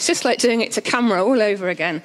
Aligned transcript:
It's 0.00 0.06
just 0.06 0.24
like 0.24 0.38
doing 0.38 0.62
it 0.62 0.72
to 0.72 0.80
camera 0.80 1.22
all 1.22 1.42
over 1.42 1.68
again. 1.68 2.02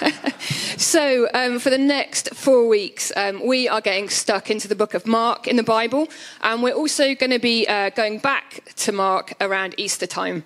so, 0.78 1.28
um, 1.34 1.58
for 1.58 1.68
the 1.68 1.76
next 1.76 2.34
four 2.34 2.66
weeks, 2.66 3.12
um, 3.14 3.46
we 3.46 3.68
are 3.68 3.82
getting 3.82 4.08
stuck 4.08 4.50
into 4.50 4.68
the 4.68 4.74
book 4.74 4.94
of 4.94 5.06
Mark 5.06 5.46
in 5.46 5.56
the 5.56 5.62
Bible, 5.62 6.08
and 6.40 6.62
we're 6.62 6.72
also 6.72 7.14
going 7.14 7.28
to 7.28 7.38
be 7.38 7.68
uh, 7.68 7.90
going 7.90 8.20
back 8.20 8.64
to 8.76 8.90
Mark 8.90 9.34
around 9.38 9.74
Easter 9.76 10.06
time. 10.06 10.44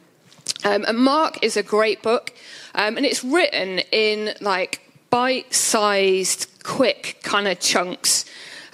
Um, 0.64 0.84
and 0.88 0.98
Mark 0.98 1.44
is 1.44 1.56
a 1.56 1.62
great 1.62 2.02
book, 2.02 2.34
um, 2.74 2.96
and 2.96 3.06
it's 3.06 3.22
written 3.22 3.78
in 3.92 4.34
like 4.40 4.80
bite 5.10 5.54
sized, 5.54 6.48
quick 6.64 7.20
kind 7.22 7.46
of 7.46 7.60
chunks. 7.60 8.24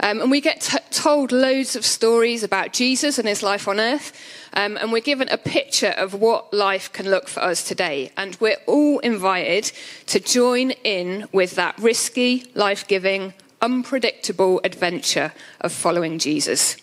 Um, 0.00 0.20
and 0.20 0.30
we 0.30 0.40
get 0.40 0.60
t- 0.60 0.78
told 0.90 1.32
loads 1.32 1.76
of 1.76 1.84
stories 1.84 2.42
about 2.42 2.72
Jesus 2.72 3.18
and 3.18 3.28
his 3.28 3.42
life 3.42 3.68
on 3.68 3.80
earth. 3.80 4.12
Um, 4.54 4.76
and 4.76 4.92
we're 4.92 5.00
given 5.00 5.28
a 5.28 5.38
picture 5.38 5.94
of 5.96 6.14
what 6.14 6.52
life 6.52 6.92
can 6.92 7.10
look 7.10 7.28
for 7.28 7.40
us 7.40 7.66
today. 7.66 8.12
And 8.16 8.36
we're 8.40 8.58
all 8.66 8.98
invited 9.00 9.72
to 10.06 10.20
join 10.20 10.72
in 10.82 11.28
with 11.32 11.54
that 11.56 11.78
risky, 11.78 12.50
life 12.54 12.86
giving, 12.86 13.34
unpredictable 13.62 14.60
adventure 14.64 15.32
of 15.60 15.72
following 15.72 16.18
Jesus. 16.18 16.76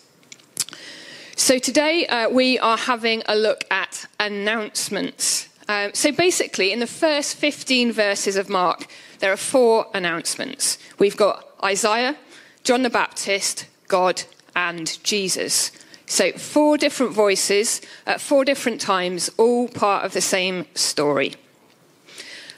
So 1.36 1.58
today 1.58 2.06
uh, 2.06 2.28
we 2.28 2.58
are 2.58 2.76
having 2.76 3.22
a 3.26 3.34
look 3.36 3.64
at 3.70 4.06
announcements. 4.20 5.48
Uh, 5.68 5.90
so 5.94 6.12
basically, 6.12 6.72
in 6.72 6.80
the 6.80 6.86
first 6.86 7.36
15 7.36 7.92
verses 7.92 8.36
of 8.36 8.48
Mark, 8.48 8.86
there 9.20 9.32
are 9.32 9.36
four 9.36 9.86
announcements. 9.94 10.76
We've 10.98 11.16
got 11.16 11.46
Isaiah, 11.64 12.16
John 12.64 12.82
the 12.82 12.90
Baptist, 12.90 13.66
God, 13.88 14.22
and 14.54 15.02
Jesus. 15.02 15.72
So, 16.06 16.32
four 16.32 16.76
different 16.76 17.12
voices 17.12 17.80
at 18.06 18.20
four 18.20 18.44
different 18.44 18.80
times, 18.80 19.30
all 19.36 19.66
part 19.68 20.04
of 20.04 20.12
the 20.12 20.20
same 20.20 20.66
story. 20.74 21.34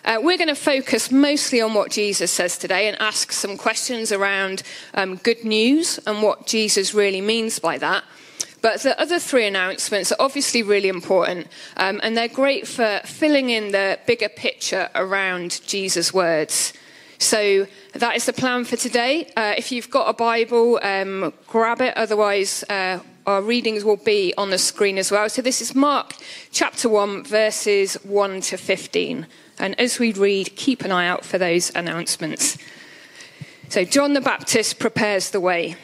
Uh, 0.04 0.18
we're 0.20 0.36
going 0.36 0.48
to 0.48 0.54
focus 0.54 1.10
mostly 1.10 1.62
on 1.62 1.72
what 1.72 1.90
Jesus 1.90 2.30
says 2.30 2.58
today 2.58 2.88
and 2.88 3.00
ask 3.00 3.32
some 3.32 3.56
questions 3.56 4.12
around 4.12 4.62
um, 4.92 5.16
good 5.16 5.42
news 5.44 5.98
and 6.06 6.22
what 6.22 6.46
Jesus 6.46 6.92
really 6.92 7.22
means 7.22 7.58
by 7.58 7.78
that. 7.78 8.04
But 8.60 8.82
the 8.82 8.98
other 9.00 9.18
three 9.18 9.46
announcements 9.46 10.12
are 10.12 10.16
obviously 10.20 10.62
really 10.62 10.88
important, 10.88 11.46
um, 11.78 12.00
and 12.02 12.14
they're 12.14 12.28
great 12.28 12.68
for 12.68 13.00
filling 13.04 13.48
in 13.48 13.72
the 13.72 13.98
bigger 14.06 14.28
picture 14.28 14.90
around 14.94 15.60
Jesus' 15.66 16.12
words. 16.12 16.74
So 17.18 17.66
that 17.92 18.16
is 18.16 18.26
the 18.26 18.32
plan 18.32 18.64
for 18.64 18.76
today. 18.76 19.30
Uh, 19.36 19.54
if 19.56 19.70
you've 19.72 19.90
got 19.90 20.08
a 20.08 20.12
Bible, 20.12 20.80
um, 20.82 21.32
grab 21.46 21.80
it. 21.80 21.96
Otherwise, 21.96 22.64
uh, 22.68 23.00
our 23.26 23.42
readings 23.42 23.84
will 23.84 23.96
be 23.96 24.34
on 24.36 24.50
the 24.50 24.58
screen 24.58 24.98
as 24.98 25.10
well. 25.10 25.28
So 25.28 25.42
this 25.42 25.60
is 25.60 25.74
Mark 25.74 26.14
chapter 26.50 26.88
1, 26.88 27.24
verses 27.24 27.94
1 28.04 28.40
to 28.42 28.56
15. 28.56 29.26
And 29.58 29.78
as 29.78 29.98
we 29.98 30.12
read, 30.12 30.56
keep 30.56 30.82
an 30.84 30.90
eye 30.90 31.06
out 31.06 31.24
for 31.24 31.38
those 31.38 31.74
announcements. 31.74 32.58
So, 33.68 33.84
John 33.84 34.12
the 34.12 34.20
Baptist 34.20 34.78
prepares 34.78 35.30
the 35.30 35.40
way. 35.40 35.76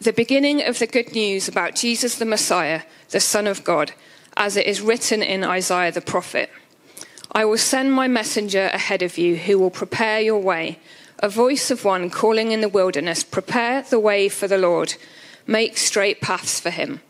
The 0.00 0.12
beginning 0.12 0.62
of 0.62 0.78
the 0.78 0.86
good 0.86 1.12
news 1.12 1.48
about 1.48 1.74
Jesus 1.74 2.16
the 2.16 2.24
Messiah, 2.24 2.82
the 3.10 3.20
Son 3.20 3.46
of 3.46 3.64
God, 3.64 3.92
as 4.36 4.56
it 4.56 4.66
is 4.66 4.80
written 4.80 5.22
in 5.22 5.42
Isaiah 5.44 5.92
the 5.92 6.00
prophet. 6.00 6.50
I 7.36 7.44
will 7.44 7.58
send 7.58 7.92
my 7.92 8.08
messenger 8.08 8.70
ahead 8.72 9.02
of 9.02 9.18
you 9.18 9.36
who 9.36 9.58
will 9.58 9.68
prepare 9.68 10.22
your 10.22 10.40
way, 10.40 10.78
a 11.18 11.28
voice 11.28 11.70
of 11.70 11.84
one 11.84 12.08
calling 12.08 12.50
in 12.50 12.62
the 12.62 12.68
wilderness, 12.70 13.22
Prepare 13.22 13.82
the 13.82 14.00
way 14.00 14.30
for 14.30 14.48
the 14.48 14.56
Lord, 14.56 14.94
make 15.46 15.76
straight 15.76 16.22
paths 16.22 16.58
for 16.58 16.70
him. 16.70 17.02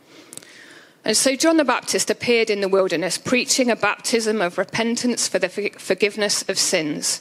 And 1.04 1.16
so 1.16 1.36
John 1.36 1.58
the 1.58 1.64
Baptist 1.64 2.10
appeared 2.10 2.50
in 2.50 2.60
the 2.60 2.68
wilderness, 2.68 3.18
preaching 3.18 3.70
a 3.70 3.76
baptism 3.76 4.42
of 4.42 4.58
repentance 4.58 5.28
for 5.28 5.38
the 5.38 5.48
forgiveness 5.48 6.42
of 6.48 6.58
sins. 6.58 7.20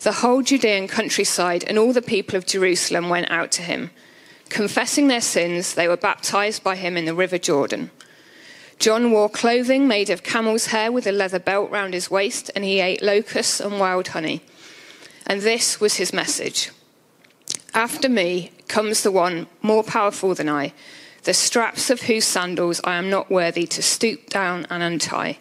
The 0.00 0.10
whole 0.10 0.42
Judean 0.42 0.88
countryside 0.88 1.62
and 1.68 1.78
all 1.78 1.92
the 1.92 2.02
people 2.02 2.34
of 2.34 2.46
Jerusalem 2.46 3.08
went 3.08 3.30
out 3.30 3.52
to 3.52 3.62
him. 3.62 3.92
Confessing 4.48 5.06
their 5.06 5.20
sins, 5.20 5.74
they 5.74 5.86
were 5.86 5.96
baptized 5.96 6.64
by 6.64 6.74
him 6.74 6.96
in 6.96 7.04
the 7.04 7.14
river 7.14 7.38
Jordan. 7.38 7.92
John 8.78 9.10
wore 9.10 9.28
clothing 9.28 9.86
made 9.86 10.10
of 10.10 10.22
camel's 10.22 10.66
hair 10.66 10.90
with 10.90 11.06
a 11.06 11.12
leather 11.12 11.38
belt 11.38 11.70
round 11.70 11.94
his 11.94 12.10
waist, 12.10 12.50
and 12.54 12.64
he 12.64 12.80
ate 12.80 13.02
locusts 13.02 13.60
and 13.60 13.78
wild 13.78 14.08
honey. 14.08 14.42
And 15.26 15.40
this 15.42 15.80
was 15.80 15.94
his 15.94 16.12
message 16.12 16.70
After 17.74 18.08
me 18.08 18.52
comes 18.68 19.02
the 19.02 19.12
one 19.12 19.46
more 19.60 19.84
powerful 19.84 20.34
than 20.34 20.48
I, 20.48 20.72
the 21.24 21.34
straps 21.34 21.90
of 21.90 22.02
whose 22.02 22.24
sandals 22.24 22.80
I 22.84 22.96
am 22.96 23.08
not 23.08 23.30
worthy 23.30 23.66
to 23.68 23.82
stoop 23.82 24.28
down 24.28 24.66
and 24.68 24.82
untie. 24.82 25.38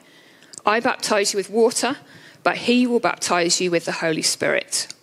I 0.66 0.80
baptize 0.80 1.34
you 1.34 1.38
with 1.38 1.50
water, 1.50 1.98
but 2.44 2.58
he 2.58 2.86
will 2.86 3.00
baptize 3.00 3.59
you 3.59 3.72
with 3.72 3.86
the 3.86 3.94
Holy 3.94 4.22
Spirit. 4.22 4.94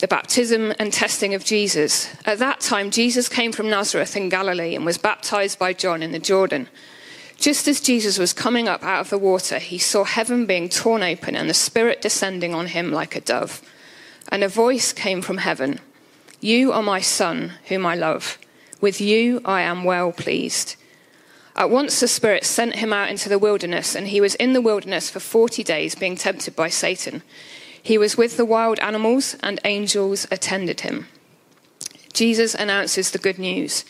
The 0.00 0.08
baptism 0.08 0.72
and 0.78 0.90
testing 0.90 1.34
of 1.34 1.44
Jesus. 1.44 2.08
At 2.24 2.38
that 2.38 2.60
time, 2.60 2.90
Jesus 2.90 3.28
came 3.28 3.52
from 3.52 3.68
Nazareth 3.68 4.16
in 4.16 4.30
Galilee 4.30 4.74
and 4.74 4.86
was 4.86 4.96
baptized 4.96 5.58
by 5.58 5.74
John 5.74 6.02
in 6.02 6.12
the 6.12 6.18
Jordan. 6.18 6.70
Just 7.36 7.68
as 7.68 7.82
Jesus 7.82 8.18
was 8.18 8.32
coming 8.32 8.66
up 8.66 8.82
out 8.82 9.02
of 9.02 9.10
the 9.10 9.18
water, 9.18 9.58
he 9.58 9.76
saw 9.76 10.04
heaven 10.04 10.46
being 10.46 10.70
torn 10.70 11.02
open 11.02 11.36
and 11.36 11.50
the 11.50 11.54
Spirit 11.54 12.00
descending 12.00 12.54
on 12.54 12.68
him 12.68 12.90
like 12.90 13.14
a 13.14 13.20
dove. 13.20 13.60
And 14.30 14.42
a 14.42 14.48
voice 14.48 14.94
came 14.94 15.20
from 15.20 15.36
heaven 15.36 15.80
You 16.40 16.72
are 16.72 16.82
my 16.82 17.02
Son, 17.02 17.52
whom 17.68 17.84
I 17.84 17.94
love. 17.94 18.38
With 18.80 19.02
you 19.02 19.42
I 19.44 19.60
am 19.60 19.84
well 19.84 20.12
pleased. 20.12 20.76
At 21.54 21.68
once 21.68 22.00
the 22.00 22.08
Spirit 22.08 22.46
sent 22.46 22.76
him 22.76 22.94
out 22.94 23.10
into 23.10 23.28
the 23.28 23.38
wilderness, 23.38 23.94
and 23.94 24.08
he 24.08 24.22
was 24.22 24.34
in 24.36 24.54
the 24.54 24.62
wilderness 24.62 25.10
for 25.10 25.20
forty 25.20 25.62
days, 25.62 25.94
being 25.94 26.16
tempted 26.16 26.56
by 26.56 26.70
Satan. 26.70 27.22
He 27.82 27.98
was 27.98 28.16
with 28.16 28.36
the 28.36 28.44
wild 28.44 28.78
animals, 28.80 29.36
and 29.42 29.60
angels 29.64 30.26
attended 30.30 30.80
him. 30.80 31.08
Jesus 32.12 32.54
announces 32.54 33.10
the 33.10 33.18
good 33.18 33.38
news. 33.38 33.84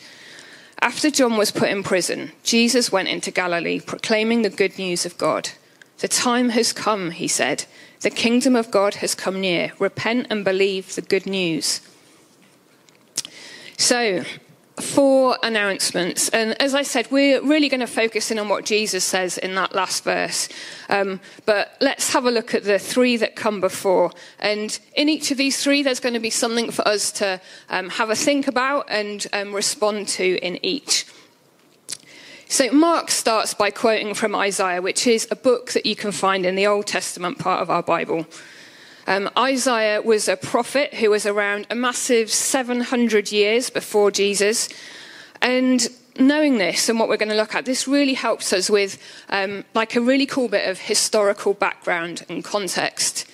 After 0.80 1.10
John 1.10 1.36
was 1.36 1.50
put 1.50 1.68
in 1.68 1.82
prison, 1.82 2.32
Jesus 2.42 2.92
went 2.92 3.08
into 3.08 3.30
Galilee 3.30 3.80
proclaiming 3.80 4.42
the 4.42 4.50
good 4.50 4.78
news 4.78 5.04
of 5.04 5.18
God. 5.18 5.50
The 5.98 6.08
time 6.08 6.50
has 6.50 6.72
come, 6.72 7.10
he 7.10 7.28
said. 7.28 7.64
The 8.00 8.10
kingdom 8.10 8.56
of 8.56 8.70
God 8.70 8.94
has 8.96 9.14
come 9.14 9.40
near. 9.40 9.72
Repent 9.78 10.28
and 10.30 10.42
believe 10.44 10.94
the 10.94 11.02
good 11.02 11.26
news. 11.26 11.80
So, 13.76 14.24
four 14.80 15.36
announcements. 15.42 16.28
And 16.30 16.60
as 16.60 16.74
I 16.74 16.82
said, 16.82 17.10
we're 17.10 17.42
really 17.42 17.68
going 17.68 17.80
to 17.80 17.86
focus 17.86 18.30
in 18.30 18.38
on 18.38 18.48
what 18.48 18.64
Jesus 18.64 19.04
says 19.04 19.38
in 19.38 19.54
that 19.54 19.74
last 19.74 20.04
verse. 20.04 20.48
Um, 20.88 21.20
but 21.46 21.76
let's 21.80 22.12
have 22.12 22.26
a 22.26 22.30
look 22.30 22.54
at 22.54 22.64
the 22.64 22.78
three 22.78 23.16
that 23.18 23.36
come 23.36 23.60
before. 23.60 24.12
And 24.38 24.78
in 24.94 25.08
each 25.08 25.30
of 25.30 25.38
these 25.38 25.62
three, 25.62 25.82
there's 25.82 26.00
going 26.00 26.14
to 26.14 26.20
be 26.20 26.30
something 26.30 26.70
for 26.70 26.86
us 26.86 27.12
to 27.12 27.40
um, 27.68 27.88
have 27.90 28.10
a 28.10 28.16
think 28.16 28.46
about 28.48 28.86
and 28.88 29.26
um, 29.32 29.54
respond 29.54 30.08
to 30.08 30.38
in 30.38 30.64
each. 30.64 31.06
So, 32.48 32.72
Mark 32.72 33.10
starts 33.10 33.54
by 33.54 33.70
quoting 33.70 34.12
from 34.12 34.34
Isaiah, 34.34 34.82
which 34.82 35.06
is 35.06 35.28
a 35.30 35.36
book 35.36 35.70
that 35.70 35.86
you 35.86 35.94
can 35.94 36.10
find 36.10 36.44
in 36.44 36.56
the 36.56 36.66
Old 36.66 36.88
Testament 36.88 37.38
part 37.38 37.62
of 37.62 37.70
our 37.70 37.82
Bible. 37.82 38.26
Um, 39.10 39.28
Isaiah 39.36 40.00
was 40.00 40.28
a 40.28 40.36
prophet 40.36 40.94
who 40.94 41.10
was 41.10 41.26
around 41.26 41.66
a 41.68 41.74
massive 41.74 42.30
700 42.30 43.32
years 43.32 43.68
before 43.68 44.12
Jesus. 44.12 44.68
And 45.42 45.84
knowing 46.16 46.58
this 46.58 46.88
and 46.88 46.96
what 46.96 47.08
we're 47.08 47.16
going 47.16 47.30
to 47.30 47.34
look 47.34 47.56
at, 47.56 47.64
this 47.64 47.88
really 47.88 48.14
helps 48.14 48.52
us 48.52 48.70
with 48.70 49.02
um, 49.28 49.64
like 49.74 49.96
a 49.96 50.00
really 50.00 50.26
cool 50.26 50.46
bit 50.46 50.68
of 50.68 50.78
historical 50.78 51.54
background 51.54 52.24
and 52.28 52.44
context. 52.44 53.26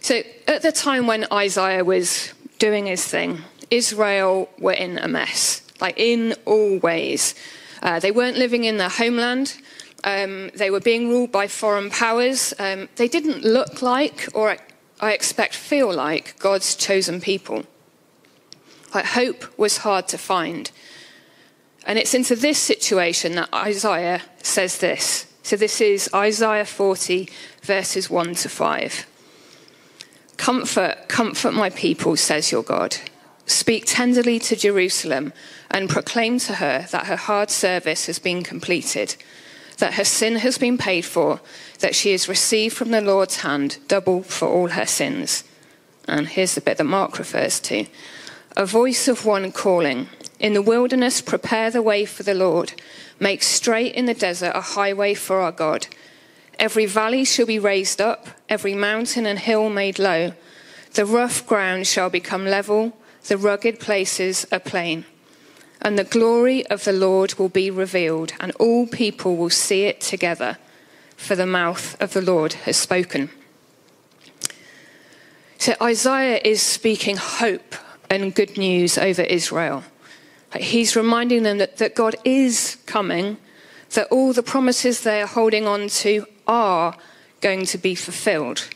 So, 0.00 0.22
at 0.48 0.62
the 0.62 0.72
time 0.72 1.06
when 1.06 1.24
Isaiah 1.32 1.84
was 1.84 2.34
doing 2.58 2.86
his 2.86 3.06
thing, 3.06 3.42
Israel 3.70 4.48
were 4.58 4.72
in 4.72 4.98
a 4.98 5.06
mess, 5.06 5.62
like 5.80 5.96
in 5.96 6.34
all 6.46 6.78
ways. 6.80 7.36
Uh, 7.80 8.00
they 8.00 8.10
weren't 8.10 8.38
living 8.38 8.64
in 8.64 8.78
their 8.78 8.88
homeland. 8.88 9.56
Um, 10.04 10.50
they 10.54 10.70
were 10.70 10.80
being 10.80 11.08
ruled 11.08 11.32
by 11.32 11.48
foreign 11.48 11.88
powers. 11.88 12.52
Um, 12.58 12.88
they 12.96 13.08
didn't 13.08 13.42
look 13.42 13.80
like, 13.80 14.28
or 14.34 14.56
I 15.00 15.12
expect 15.12 15.54
feel 15.54 15.92
like, 15.92 16.38
God's 16.38 16.76
chosen 16.76 17.20
people. 17.20 17.64
Like 18.94 19.06
hope 19.06 19.58
was 19.58 19.78
hard 19.78 20.06
to 20.08 20.18
find. 20.18 20.70
And 21.86 21.98
it's 21.98 22.14
into 22.14 22.36
this 22.36 22.58
situation 22.58 23.34
that 23.34 23.52
Isaiah 23.52 24.22
says 24.42 24.78
this. 24.78 25.26
So 25.42 25.56
this 25.56 25.80
is 25.80 26.08
Isaiah 26.14 26.64
40, 26.64 27.28
verses 27.62 28.08
1 28.08 28.34
to 28.36 28.48
5. 28.48 29.06
Comfort, 30.36 31.08
comfort 31.08 31.52
my 31.52 31.70
people, 31.70 32.16
says 32.16 32.52
your 32.52 32.62
God. 32.62 32.96
Speak 33.46 33.84
tenderly 33.86 34.38
to 34.40 34.56
Jerusalem 34.56 35.32
and 35.70 35.90
proclaim 35.90 36.38
to 36.40 36.54
her 36.56 36.86
that 36.90 37.06
her 37.06 37.16
hard 37.16 37.50
service 37.50 38.06
has 38.06 38.18
been 38.18 38.42
completed 38.42 39.16
that 39.78 39.94
her 39.94 40.04
sin 40.04 40.36
has 40.36 40.58
been 40.58 40.78
paid 40.78 41.04
for, 41.04 41.40
that 41.80 41.94
she 41.94 42.12
has 42.12 42.28
received 42.28 42.76
from 42.76 42.90
the 42.90 43.00
Lord's 43.00 43.38
hand 43.38 43.78
double 43.88 44.22
for 44.22 44.48
all 44.48 44.68
her 44.68 44.86
sins. 44.86 45.44
And 46.06 46.28
here's 46.28 46.54
the 46.54 46.60
bit 46.60 46.78
that 46.78 46.84
Mark 46.84 47.18
refers 47.18 47.60
to 47.60 47.86
a 48.56 48.66
voice 48.66 49.08
of 49.08 49.26
one 49.26 49.50
calling, 49.50 50.08
In 50.38 50.54
the 50.54 50.62
wilderness, 50.62 51.20
prepare 51.20 51.70
the 51.70 51.82
way 51.82 52.04
for 52.04 52.22
the 52.22 52.34
Lord, 52.34 52.74
make 53.18 53.42
straight 53.42 53.94
in 53.94 54.06
the 54.06 54.14
desert 54.14 54.52
a 54.54 54.60
highway 54.60 55.14
for 55.14 55.40
our 55.40 55.52
God. 55.52 55.88
Every 56.58 56.86
valley 56.86 57.24
shall 57.24 57.46
be 57.46 57.58
raised 57.58 58.00
up, 58.00 58.28
every 58.48 58.74
mountain 58.74 59.26
and 59.26 59.40
hill 59.40 59.70
made 59.70 59.98
low. 59.98 60.34
The 60.92 61.04
rough 61.04 61.44
ground 61.46 61.88
shall 61.88 62.10
become 62.10 62.46
level, 62.46 62.96
the 63.26 63.36
rugged 63.36 63.80
places 63.80 64.46
a 64.52 64.60
plain. 64.60 65.04
And 65.82 65.98
the 65.98 66.04
glory 66.04 66.66
of 66.66 66.84
the 66.84 66.92
Lord 66.92 67.34
will 67.34 67.48
be 67.48 67.70
revealed, 67.70 68.32
and 68.40 68.52
all 68.52 68.86
people 68.86 69.36
will 69.36 69.50
see 69.50 69.84
it 69.84 70.00
together, 70.00 70.58
for 71.16 71.36
the 71.36 71.46
mouth 71.46 72.00
of 72.00 72.12
the 72.12 72.22
Lord 72.22 72.54
has 72.64 72.76
spoken. 72.76 73.30
So 75.58 75.74
Isaiah 75.80 76.40
is 76.44 76.60
speaking 76.62 77.16
hope 77.16 77.74
and 78.10 78.34
good 78.34 78.56
news 78.56 78.98
over 78.98 79.22
Israel. 79.22 79.84
He's 80.56 80.94
reminding 80.94 81.42
them 81.42 81.58
that, 81.58 81.78
that 81.78 81.94
God 81.94 82.16
is 82.24 82.76
coming, 82.86 83.38
that 83.90 84.08
all 84.08 84.32
the 84.32 84.42
promises 84.42 85.00
they 85.00 85.22
are 85.22 85.26
holding 85.26 85.66
on 85.66 85.88
to 85.88 86.26
are 86.46 86.96
going 87.40 87.66
to 87.66 87.78
be 87.78 87.94
fulfilled. 87.94 88.68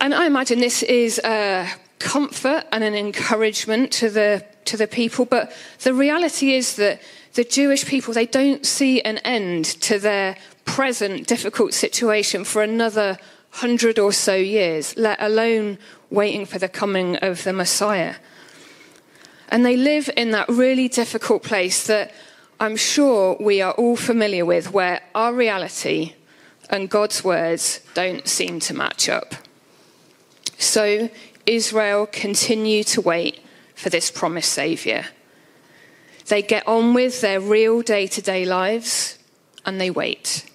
And 0.00 0.14
I 0.14 0.26
imagine 0.26 0.60
this 0.60 0.82
is 0.82 1.18
a 1.24 1.68
comfort 1.98 2.64
and 2.70 2.84
an 2.84 2.94
encouragement 2.94 3.90
to 3.92 4.10
the, 4.10 4.44
to 4.68 4.76
the 4.76 4.86
people, 4.86 5.24
but 5.24 5.52
the 5.82 5.94
reality 5.94 6.54
is 6.54 6.76
that 6.76 7.00
the 7.34 7.44
Jewish 7.44 7.84
people, 7.84 8.14
they 8.14 8.26
don't 8.26 8.64
see 8.64 9.00
an 9.02 9.18
end 9.18 9.64
to 9.82 9.98
their 9.98 10.36
present 10.64 11.26
difficult 11.26 11.74
situation 11.74 12.44
for 12.44 12.62
another 12.62 13.18
hundred 13.50 13.98
or 13.98 14.12
so 14.12 14.34
years, 14.34 14.96
let 14.96 15.20
alone 15.20 15.78
waiting 16.10 16.46
for 16.46 16.58
the 16.58 16.68
coming 16.68 17.16
of 17.16 17.44
the 17.44 17.52
Messiah. 17.52 18.16
And 19.48 19.64
they 19.64 19.76
live 19.76 20.10
in 20.16 20.30
that 20.32 20.48
really 20.48 20.88
difficult 20.88 21.42
place 21.42 21.86
that 21.86 22.12
I'm 22.60 22.76
sure 22.76 23.36
we 23.40 23.62
are 23.62 23.72
all 23.72 23.96
familiar 23.96 24.44
with, 24.44 24.72
where 24.72 25.00
our 25.14 25.32
reality 25.32 26.14
and 26.70 26.90
God's 26.90 27.24
words 27.24 27.80
don't 27.94 28.28
seem 28.28 28.60
to 28.60 28.74
match 28.74 29.08
up. 29.08 29.34
So 30.58 31.08
Israel 31.46 32.06
continue 32.06 32.84
to 32.84 33.00
wait 33.00 33.40
for 33.78 33.90
this 33.90 34.10
promised 34.10 34.52
Saviour. 34.52 35.04
They 36.26 36.42
get 36.42 36.66
on 36.66 36.94
with 36.94 37.20
their 37.20 37.40
real 37.40 37.80
day 37.80 38.08
to 38.08 38.20
day 38.20 38.44
lives 38.44 39.18
and 39.64 39.80
they 39.80 39.88
wait 39.88 40.50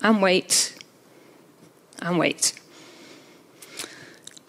and 0.00 0.22
wait 0.22 0.78
and 2.00 2.18
wait. 2.18 2.54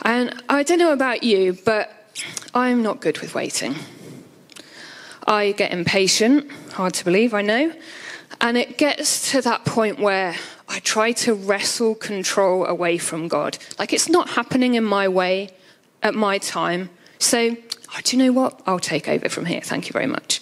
And 0.03 0.41
I 0.47 0.63
don't 0.63 0.77
know 0.77 0.93
about 0.93 1.23
you, 1.23 1.57
but 1.65 2.13
I'm 2.53 2.83
not 2.83 3.01
good 3.01 3.19
with 3.19 3.33
waiting. 3.33 3.75
I 5.25 5.51
get 5.51 5.71
impatient, 5.73 6.51
hard 6.73 6.93
to 6.95 7.05
believe, 7.05 7.33
I 7.33 7.41
know. 7.41 7.73
And 8.39 8.57
it 8.57 8.77
gets 8.77 9.31
to 9.31 9.41
that 9.41 9.65
point 9.65 9.99
where 9.99 10.35
I 10.69 10.79
try 10.79 11.11
to 11.13 11.33
wrestle 11.33 11.95
control 11.95 12.65
away 12.65 12.97
from 12.99 13.27
God. 13.27 13.57
Like 13.79 13.91
it's 13.91 14.07
not 14.07 14.29
happening 14.29 14.75
in 14.75 14.83
my 14.83 15.07
way 15.07 15.49
at 16.03 16.13
my 16.13 16.37
time. 16.37 16.89
So, 17.19 17.55
oh, 17.93 17.99
do 18.03 18.17
you 18.17 18.23
know 18.23 18.31
what? 18.31 18.61
I'll 18.65 18.79
take 18.79 19.07
over 19.07 19.29
from 19.29 19.45
here. 19.45 19.61
Thank 19.61 19.87
you 19.87 19.93
very 19.93 20.07
much. 20.07 20.41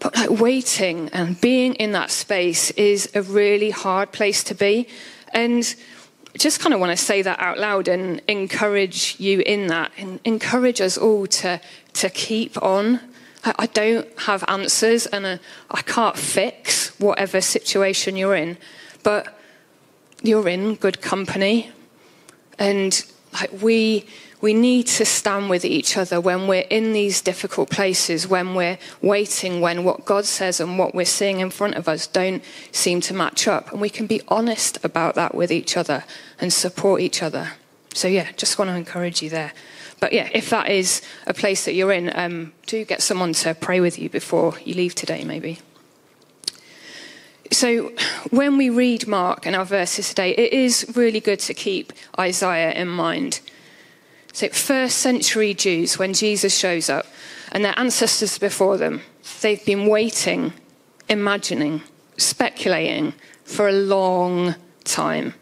But 0.00 0.14
like 0.14 0.30
waiting 0.30 1.08
and 1.12 1.40
being 1.40 1.74
in 1.74 1.92
that 1.92 2.10
space 2.10 2.70
is 2.72 3.10
a 3.14 3.22
really 3.22 3.70
hard 3.70 4.12
place 4.12 4.44
to 4.44 4.54
be. 4.54 4.88
And 5.34 5.74
just 6.36 6.60
kind 6.60 6.72
of 6.72 6.78
want 6.78 6.96
to 6.96 7.04
say 7.04 7.22
that 7.22 7.40
out 7.40 7.58
loud 7.58 7.88
and 7.88 8.22
encourage 8.28 9.16
you 9.18 9.40
in 9.40 9.66
that 9.68 9.90
and 9.98 10.20
encourage 10.24 10.80
us 10.80 10.96
all 10.96 11.26
to, 11.26 11.60
to 11.94 12.10
keep 12.10 12.62
on 12.62 13.00
I 13.44 13.66
don't 13.66 14.06
have 14.20 14.44
answers 14.48 15.06
and 15.06 15.24
uh, 15.24 15.38
I 15.70 15.82
can't 15.82 16.16
fix 16.16 16.98
whatever 16.98 17.40
situation 17.40 18.16
you're 18.16 18.34
in, 18.34 18.58
but 19.02 19.38
you're 20.22 20.48
in 20.48 20.74
good 20.74 21.00
company. 21.00 21.70
And 22.58 23.04
like 23.32 23.50
we, 23.62 24.06
we 24.40 24.54
need 24.54 24.86
to 24.86 25.04
stand 25.04 25.50
with 25.50 25.64
each 25.64 25.96
other 25.96 26.20
when 26.20 26.46
we're 26.46 26.66
in 26.70 26.92
these 26.92 27.20
difficult 27.20 27.70
places, 27.70 28.28
when 28.28 28.54
we're 28.54 28.78
waiting, 29.02 29.60
when 29.60 29.84
what 29.84 30.04
God 30.04 30.24
says 30.24 30.60
and 30.60 30.78
what 30.78 30.94
we're 30.94 31.04
seeing 31.04 31.40
in 31.40 31.50
front 31.50 31.74
of 31.74 31.88
us 31.88 32.06
don't 32.06 32.42
seem 32.70 33.00
to 33.02 33.14
match 33.14 33.48
up. 33.48 33.72
And 33.72 33.80
we 33.80 33.90
can 33.90 34.06
be 34.06 34.22
honest 34.28 34.84
about 34.84 35.16
that 35.16 35.34
with 35.34 35.50
each 35.50 35.76
other 35.76 36.04
and 36.40 36.52
support 36.52 37.00
each 37.00 37.22
other. 37.22 37.52
So, 37.94 38.06
yeah, 38.06 38.30
just 38.36 38.58
want 38.58 38.70
to 38.70 38.76
encourage 38.76 39.22
you 39.22 39.30
there. 39.30 39.52
But 40.00 40.12
yeah, 40.12 40.28
if 40.32 40.50
that 40.50 40.68
is 40.68 41.02
a 41.26 41.34
place 41.34 41.64
that 41.64 41.74
you're 41.74 41.92
in, 41.92 42.12
um, 42.14 42.52
do 42.66 42.84
get 42.84 43.02
someone 43.02 43.32
to 43.34 43.54
pray 43.54 43.80
with 43.80 43.98
you 43.98 44.08
before 44.08 44.54
you 44.64 44.74
leave 44.74 44.94
today, 44.94 45.24
maybe. 45.24 45.58
So, 47.50 47.92
when 48.30 48.56
we 48.58 48.70
read 48.70 49.08
Mark 49.08 49.46
and 49.46 49.56
our 49.56 49.64
verses 49.64 50.10
today, 50.10 50.30
it 50.30 50.52
is 50.52 50.92
really 50.94 51.18
good 51.18 51.40
to 51.40 51.54
keep 51.54 51.92
Isaiah 52.18 52.72
in 52.72 52.88
mind. 52.88 53.40
So, 54.38 54.48
first 54.50 54.98
century 54.98 55.52
Jews, 55.52 55.98
when 55.98 56.14
Jesus 56.14 56.56
shows 56.56 56.88
up, 56.88 57.06
and 57.50 57.64
their 57.64 57.76
ancestors 57.76 58.38
before 58.38 58.76
them, 58.76 59.00
they've 59.40 59.64
been 59.64 59.88
waiting, 59.88 60.52
imagining, 61.08 61.82
speculating 62.18 63.14
for 63.42 63.66
a 63.66 63.72
long 63.72 64.54
time. 64.84 65.34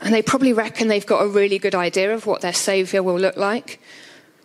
And 0.00 0.14
they 0.14 0.22
probably 0.22 0.54
reckon 0.54 0.88
they've 0.88 1.04
got 1.04 1.24
a 1.24 1.28
really 1.28 1.58
good 1.58 1.74
idea 1.74 2.14
of 2.14 2.24
what 2.24 2.40
their 2.40 2.54
saviour 2.54 3.02
will 3.02 3.18
look 3.18 3.36
like. 3.36 3.82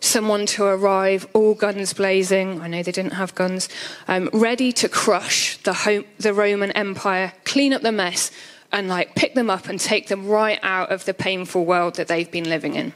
Someone 0.00 0.44
to 0.44 0.64
arrive, 0.64 1.26
all 1.32 1.54
guns 1.54 1.94
blazing. 1.94 2.60
I 2.60 2.68
know 2.68 2.82
they 2.82 2.92
didn't 2.92 3.14
have 3.14 3.34
guns. 3.34 3.70
Um, 4.06 4.28
ready 4.34 4.70
to 4.72 4.86
crush 4.86 5.56
the, 5.62 5.72
home, 5.72 6.04
the 6.18 6.34
Roman 6.34 6.72
Empire, 6.72 7.32
clean 7.46 7.72
up 7.72 7.80
the 7.80 7.90
mess, 7.90 8.30
and 8.70 8.86
like 8.90 9.14
pick 9.14 9.32
them 9.32 9.48
up 9.48 9.66
and 9.66 9.80
take 9.80 10.08
them 10.08 10.26
right 10.26 10.60
out 10.62 10.92
of 10.92 11.06
the 11.06 11.14
painful 11.14 11.64
world 11.64 11.94
that 11.94 12.06
they've 12.06 12.30
been 12.30 12.50
living 12.50 12.74
in. 12.74 12.92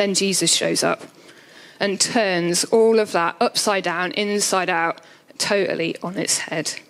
Then 0.00 0.14
Jesus 0.14 0.50
shows 0.50 0.82
up 0.82 1.02
and 1.78 2.00
turns 2.00 2.64
all 2.64 2.98
of 2.98 3.12
that 3.12 3.36
upside 3.38 3.84
down, 3.84 4.12
inside 4.12 4.70
out, 4.70 5.02
totally 5.36 5.94
on 6.02 6.16
its 6.16 6.38
head. 6.38 6.80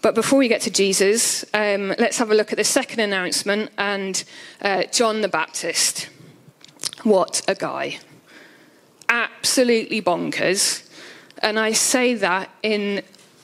But 0.00 0.14
before 0.14 0.38
we 0.38 0.46
get 0.46 0.60
to 0.60 0.70
Jesus, 0.70 1.44
um, 1.52 1.88
let's 1.98 2.18
have 2.18 2.30
a 2.30 2.36
look 2.36 2.52
at 2.52 2.56
the 2.56 2.62
second 2.62 3.00
announcement 3.00 3.72
and 3.76 4.22
uh, 4.62 4.84
John 4.92 5.22
the 5.22 5.28
Baptist. 5.28 6.08
What 7.02 7.42
a 7.48 7.56
guy. 7.56 7.98
Absolutely 9.08 10.00
bonkers. 10.00 10.88
And 11.38 11.58
I 11.58 11.72
say 11.72 12.14
that 12.14 12.48
in 12.62 13.02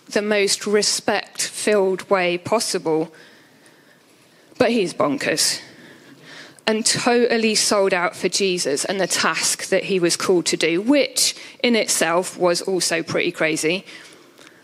the 0.09 0.23
most 0.23 0.65
respect 0.65 1.43
filled 1.43 2.09
way 2.09 2.39
possible. 2.39 3.13
But 4.59 4.71
he's 4.71 4.95
bonkers 4.95 5.61
and 6.71 6.87
totally 6.87 7.57
sold 7.57 7.93
out 7.93 8.15
for 8.15 8.29
Jesus 8.29 8.85
and 8.85 9.01
the 9.01 9.09
task 9.09 9.71
that 9.71 9.83
he 9.85 9.99
was 9.99 10.17
called 10.17 10.47
to 10.47 10.57
do, 10.57 10.81
which 10.81 11.35
in 11.65 11.75
itself 11.75 12.39
was 12.39 12.63
also 12.63 13.03
pretty 13.03 13.33
crazy. 13.33 13.85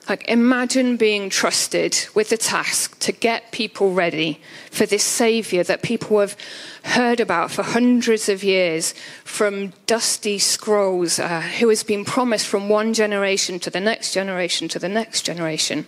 Like, 0.08 0.28
imagine 0.28 0.96
being 0.96 1.30
trusted 1.30 2.06
with 2.14 2.28
the 2.28 2.36
task 2.36 2.96
to 3.00 3.10
get 3.10 3.50
people 3.50 3.92
ready 3.92 4.40
for 4.70 4.86
this 4.86 5.02
Savior 5.02 5.64
that 5.64 5.82
people 5.82 6.20
have 6.20 6.36
heard 6.84 7.18
about 7.18 7.50
for 7.50 7.64
hundreds 7.64 8.28
of 8.28 8.44
years 8.44 8.94
from 9.24 9.72
dusty 9.86 10.38
scrolls, 10.38 11.18
uh, 11.18 11.40
who 11.40 11.68
has 11.70 11.82
been 11.82 12.04
promised 12.04 12.46
from 12.46 12.68
one 12.68 12.94
generation 12.94 13.58
to 13.58 13.68
the 13.68 13.80
next 13.80 14.14
generation 14.14 14.68
to 14.68 14.78
the 14.78 14.88
next 14.88 15.22
generation. 15.22 15.86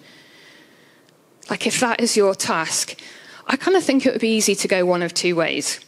Like, 1.48 1.64
if 1.68 1.78
that 1.78 2.00
is 2.00 2.16
your 2.16 2.34
task, 2.34 2.98
I 3.46 3.54
kind 3.54 3.76
of 3.76 3.84
think 3.84 4.04
it 4.04 4.10
would 4.10 4.20
be 4.20 4.36
easy 4.36 4.56
to 4.56 4.66
go 4.66 4.84
one 4.84 5.02
of 5.02 5.14
two 5.14 5.36
ways 5.36 5.78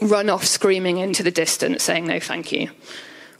run 0.00 0.30
off 0.30 0.44
screaming 0.44 0.98
into 0.98 1.22
the 1.22 1.30
distance, 1.30 1.82
saying 1.82 2.06
no, 2.06 2.20
thank 2.20 2.52
you. 2.52 2.70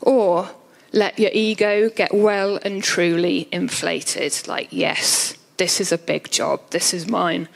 Or 0.02 0.50
let 0.92 1.18
your 1.18 1.30
ego 1.32 1.88
get 1.90 2.14
well 2.14 2.58
and 2.62 2.82
truly 2.82 3.48
inflated. 3.52 4.46
Like, 4.46 4.68
yes, 4.70 5.36
this 5.56 5.80
is 5.80 5.92
a 5.92 5.98
big 5.98 6.30
job, 6.30 6.60
this 6.70 6.92
is 6.92 7.08
mine. 7.08 7.48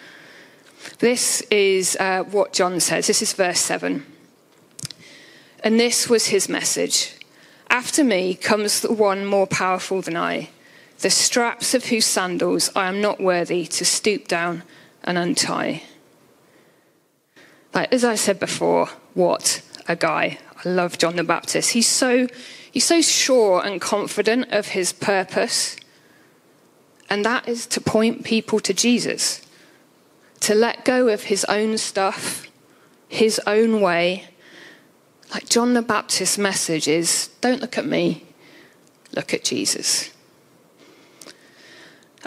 This 0.99 1.41
is 1.51 1.97
uh, 1.97 2.25
what 2.25 2.53
John 2.53 2.79
says. 2.81 3.07
This 3.07 3.23
is 3.23 3.33
verse 3.33 3.61
7. 3.61 4.05
And 5.63 5.81
this 5.81 6.09
was 6.09 6.27
his 6.27 6.49
message 6.49 7.15
After 7.71 8.05
me 8.05 8.35
comes 8.35 8.81
the 8.81 8.93
one 8.93 9.25
more 9.25 9.47
powerful 9.47 10.03
than 10.03 10.17
I, 10.17 10.51
the 11.01 11.11
straps 11.11 11.75
of 11.75 11.87
whose 11.87 12.05
sandals 12.05 12.71
I 12.77 12.89
am 12.89 13.01
not 13.01 13.21
worthy 13.21 13.67
to 13.67 13.85
stoop 13.85 14.29
down 14.29 14.63
and 15.03 15.19
untie. 15.19 15.83
Like, 17.75 17.93
as 17.93 18.05
I 18.05 18.15
said 18.15 18.39
before, 18.39 18.89
what 19.15 19.63
a 19.89 19.97
guy. 19.97 20.39
I 20.65 20.69
love 20.69 20.97
John 20.97 21.17
the 21.17 21.25
Baptist. 21.25 21.73
He's 21.73 21.89
so 21.89 22.29
He's 22.75 22.85
so 22.85 23.01
sure 23.03 23.65
and 23.65 23.81
confident 23.81 24.51
of 24.51 24.67
his 24.67 24.93
purpose, 24.93 25.77
and 27.09 27.25
that 27.25 27.47
is 27.47 27.69
to 27.69 27.81
point 27.81 28.25
people 28.25 28.59
to 28.59 28.75
Jesus, 28.75 29.43
to 30.41 30.57
let 30.57 30.85
go 30.85 31.07
of 31.07 31.23
his 31.23 31.45
own 31.45 31.79
stuff, 31.79 32.49
his 33.07 33.41
own 33.47 33.81
way. 33.81 34.25
Like 35.33 35.49
John 35.49 35.75
the 35.75 35.83
Baptist's 35.83 36.37
message 36.37 36.89
is 36.89 37.29
don't 37.41 37.61
look 37.61 37.79
at 37.79 37.87
me, 37.87 38.25
look 39.15 39.33
at 39.33 39.45
Jesus. 39.45 40.11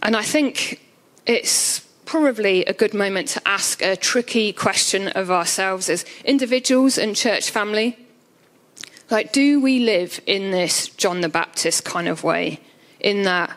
And 0.01 0.16
I 0.16 0.24
think 0.24 0.80
it's 1.25 1.86
probably 2.07 2.63
a 2.65 2.73
good 2.73 2.93
moment 2.93 3.27
to 3.27 3.47
ask 3.47 3.81
a 3.83 3.95
tricky 3.97 4.53
question 4.53 5.09
of 5.09 5.29
ourselves 5.29 5.89
as 5.89 6.05
individuals 6.23 6.97
and 6.97 7.15
church 7.15 7.51
family. 7.51 7.97
Like, 9.11 9.33
do 9.33 9.59
we 9.59 9.79
live 9.81 10.19
in 10.25 10.51
this 10.51 10.87
John 10.87 11.21
the 11.21 11.29
Baptist 11.29 11.83
kind 11.83 12.07
of 12.07 12.23
way? 12.23 12.61
In 13.01 13.23
that, 13.23 13.55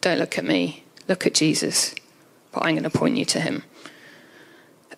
don't 0.00 0.18
look 0.18 0.36
at 0.36 0.44
me, 0.44 0.84
look 1.08 1.26
at 1.26 1.34
Jesus, 1.34 1.94
but 2.52 2.64
I'm 2.64 2.74
going 2.74 2.82
to 2.82 2.90
point 2.90 3.16
you 3.16 3.24
to 3.26 3.40
him. 3.40 3.62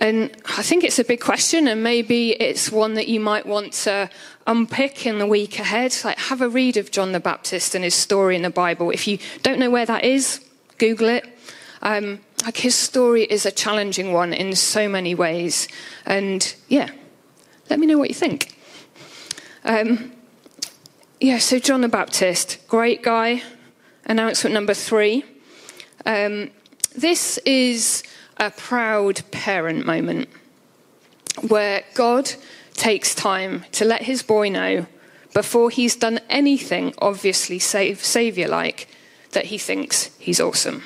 And 0.01 0.31
I 0.59 0.63
think 0.63 0.83
it's 0.83 0.99
a 0.99 1.05
big 1.05 1.21
question, 1.21 1.69
and 1.69 1.83
maybe 1.83 2.31
it's 2.33 2.73
one 2.73 2.95
that 2.95 3.09
you 3.09 3.21
might 3.21 3.47
want 3.47 3.73
to 3.85 4.11
unpick 4.47 5.07
in 5.07 5.19
the 5.19 5.27
week 5.27 5.59
ahead. 5.59 5.95
Like, 6.05 6.19
have 6.19 6.41
a 6.41 6.49
read 6.49 6.77
of 6.79 6.91
John 6.91 7.13
the 7.13 7.21
Baptist 7.21 7.75
and 7.75 7.85
his 7.85 7.95
story 7.95 8.35
in 8.35 8.43
the 8.43 8.51
Bible. 8.51 8.91
If 8.91 9.07
you 9.07 9.19
don't 9.43 9.59
know 9.59 9.71
where 9.71 9.87
that 9.87 10.05
is, 10.05 10.41
Google 10.79 11.09
it. 11.09 11.36
Um, 11.83 12.21
like, 12.45 12.59
his 12.59 12.75
story 12.75 13.25
is 13.25 13.47
a 13.47 13.51
challenging 13.51 14.13
one 14.13 14.33
in 14.33 14.55
so 14.57 14.89
many 14.89 15.15
ways. 15.15 15.69
And 16.05 16.55
yeah, 16.69 16.91
let 17.71 17.79
me 17.79 17.87
know 17.87 17.99
what 17.99 18.09
you 18.09 18.15
think. 18.15 18.57
Um, 19.65 20.13
yeah, 21.21 21.39
so 21.39 21.59
John 21.59 21.81
the 21.81 21.89
Baptist, 21.89 22.59
great 22.69 23.03
guy. 23.03 23.43
Announcement 24.05 24.55
number 24.55 24.75
three. 24.75 25.25
Um, 26.05 26.51
this 26.95 27.39
is 27.39 28.05
a 28.37 28.51
proud 28.51 29.23
parent 29.31 29.85
moment 29.87 30.29
where 31.49 31.85
God 31.95 32.31
takes 32.75 33.15
time 33.15 33.65
to 33.73 33.85
let 33.85 34.03
his 34.03 34.23
boy 34.23 34.49
know 34.51 34.87
before 35.35 35.71
he's 35.71 35.97
done 35.97 36.21
anything 36.31 36.95
obviously 36.99 37.59
savior 37.59 38.49
like 38.49 38.89
that 39.33 39.47
he 39.47 39.59
thinks 39.59 40.11
he's 40.19 40.41
awesome. 40.41 40.83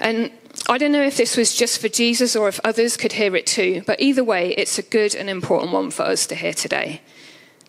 And 0.00 0.30
I 0.68 0.78
don't 0.78 0.92
know 0.92 1.02
if 1.02 1.16
this 1.16 1.36
was 1.36 1.54
just 1.54 1.80
for 1.80 1.88
Jesus 1.88 2.36
or 2.36 2.48
if 2.48 2.60
others 2.64 2.96
could 2.96 3.12
hear 3.12 3.36
it 3.36 3.46
too, 3.46 3.82
but 3.86 4.00
either 4.00 4.24
way, 4.24 4.50
it's 4.54 4.78
a 4.78 4.82
good 4.82 5.14
and 5.14 5.30
important 5.30 5.72
one 5.72 5.90
for 5.90 6.02
us 6.02 6.26
to 6.26 6.34
hear 6.34 6.52
today. 6.52 7.00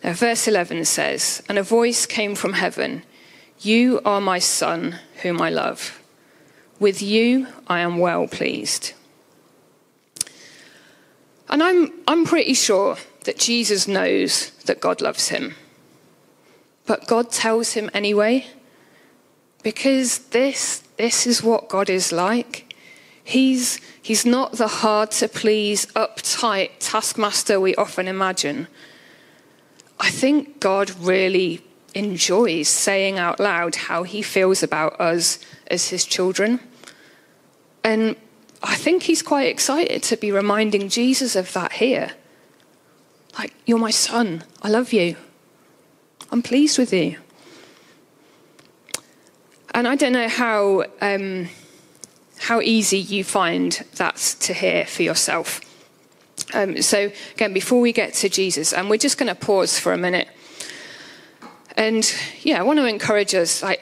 Now, 0.04 0.14
verse 0.14 0.48
11 0.48 0.86
says, 0.86 1.44
And 1.50 1.58
a 1.58 1.64
voice 1.64 2.06
came 2.06 2.36
from 2.36 2.54
heaven 2.54 3.04
You 3.60 4.02
are 4.06 4.22
my 4.22 4.40
son, 4.40 5.00
whom 5.22 5.42
I 5.42 5.50
love. 5.50 6.02
With 6.80 7.02
you 7.02 7.48
I 7.68 7.80
am 7.80 7.98
well 7.98 8.28
pleased. 8.28 8.94
And 11.50 11.64
I'm, 11.64 11.92
I'm 12.08 12.26
pretty 12.26 12.54
sure 12.54 12.98
that 13.24 13.40
Jesus 13.40 13.88
knows 13.88 14.52
that 14.66 14.82
God 14.82 15.02
loves 15.02 15.30
him. 15.30 15.56
But 16.86 17.08
God 17.08 17.32
tells 17.32 17.74
him 17.74 17.90
anyway, 17.94 18.48
because 19.64 20.20
this, 20.30 20.84
this 20.98 21.28
is 21.28 21.44
what 21.44 21.70
God 21.70 21.90
is 21.90 22.12
like. 22.12 22.76
He's, 23.24 23.80
he's 24.02 24.26
not 24.26 24.54
the 24.54 24.68
hard 24.68 25.12
to 25.12 25.28
please, 25.28 25.86
uptight 25.88 26.72
taskmaster 26.80 27.60
we 27.60 27.76
often 27.76 28.08
imagine. 28.08 28.68
I 30.00 30.10
think 30.10 30.60
God 30.60 30.92
really 31.00 31.64
enjoys 31.94 32.68
saying 32.68 33.18
out 33.18 33.40
loud 33.40 33.76
how 33.76 34.04
he 34.04 34.22
feels 34.22 34.64
about 34.64 35.00
us 35.00 35.40
as 35.68 35.90
his 35.90 36.06
children. 36.06 36.60
And 37.84 38.16
I 38.62 38.76
think 38.76 39.04
he's 39.04 39.22
quite 39.22 39.48
excited 39.50 40.04
to 40.04 40.18
be 40.18 40.32
reminding 40.32 40.90
Jesus 40.90 41.36
of 41.36 41.52
that 41.54 41.74
here. 41.74 42.12
Like, 43.38 43.54
you're 43.66 43.78
my 43.78 43.92
son. 43.92 44.44
I 44.62 44.70
love 44.70 44.94
you. 44.94 45.16
I'm 46.32 46.42
pleased 46.42 46.78
with 46.78 46.94
you. 46.94 47.18
And 49.78 49.88
I 49.88 49.94
don't 49.94 50.14
know 50.14 50.28
how, 50.28 50.86
um, 51.02 51.50
how 52.40 52.62
easy 52.62 52.98
you 52.98 53.24
find 53.24 53.74
that 53.98 54.16
to 54.40 54.52
hear 54.52 54.88
for 54.88 55.04
yourself. 55.04 55.62
Um, 56.52 56.82
so, 56.82 57.12
again, 57.36 57.54
before 57.54 57.80
we 57.80 57.94
get 57.94 58.16
to 58.16 58.28
Jesus, 58.28 58.74
and 58.74 58.90
we're 58.90 58.98
just 58.98 59.20
going 59.20 59.28
to 59.28 59.36
pause 59.36 59.78
for 59.78 59.94
a 59.94 59.98
minute. 59.98 60.30
And 61.76 62.12
yeah, 62.42 62.60
I 62.60 62.64
want 62.64 62.80
to 62.80 62.88
encourage 62.88 63.36
us 63.36 63.62
like, 63.62 63.80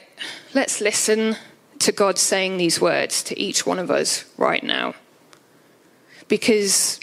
let's 0.53 0.81
listen 0.81 1.37
to 1.79 1.93
God 1.93 2.17
saying 2.17 2.57
these 2.57 2.81
words 2.81 3.23
to 3.23 3.39
each 3.39 3.65
one 3.65 3.79
of 3.79 3.89
us 3.89 4.25
right 4.35 4.65
now. 4.65 4.95
Because 6.27 6.99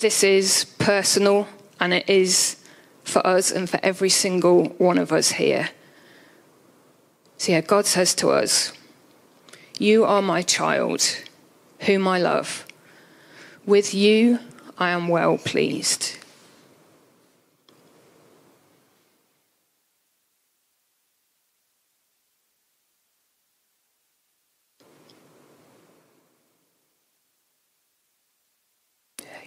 this 0.00 0.22
is 0.22 0.66
personal 0.78 1.48
and 1.80 1.94
it 1.94 2.06
is 2.06 2.56
for 3.02 3.26
us 3.26 3.50
and 3.50 3.70
for 3.70 3.80
every 3.82 4.10
single 4.10 4.66
one 4.76 4.98
of 4.98 5.10
us 5.10 5.30
here. 5.30 5.70
So, 7.40 7.52
yeah, 7.52 7.62
God 7.62 7.86
says 7.86 8.14
to 8.16 8.28
us, 8.28 8.70
You 9.78 10.04
are 10.04 10.20
my 10.20 10.42
child, 10.42 11.00
whom 11.78 12.06
I 12.06 12.18
love. 12.18 12.66
With 13.64 13.94
you 13.94 14.40
I 14.76 14.90
am 14.90 15.08
well 15.08 15.38
pleased. 15.38 16.18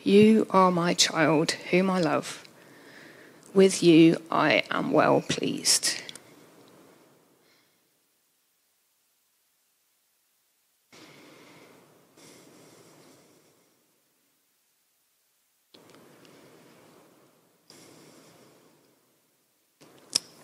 You 0.01 0.47
are 0.49 0.71
my 0.71 0.95
child, 0.95 1.51
whom 1.69 1.91
I 1.91 2.01
love. 2.01 2.43
With 3.53 3.83
you 3.83 4.17
I 4.31 4.63
am 4.71 4.91
well 4.91 5.21
pleased. 5.21 6.01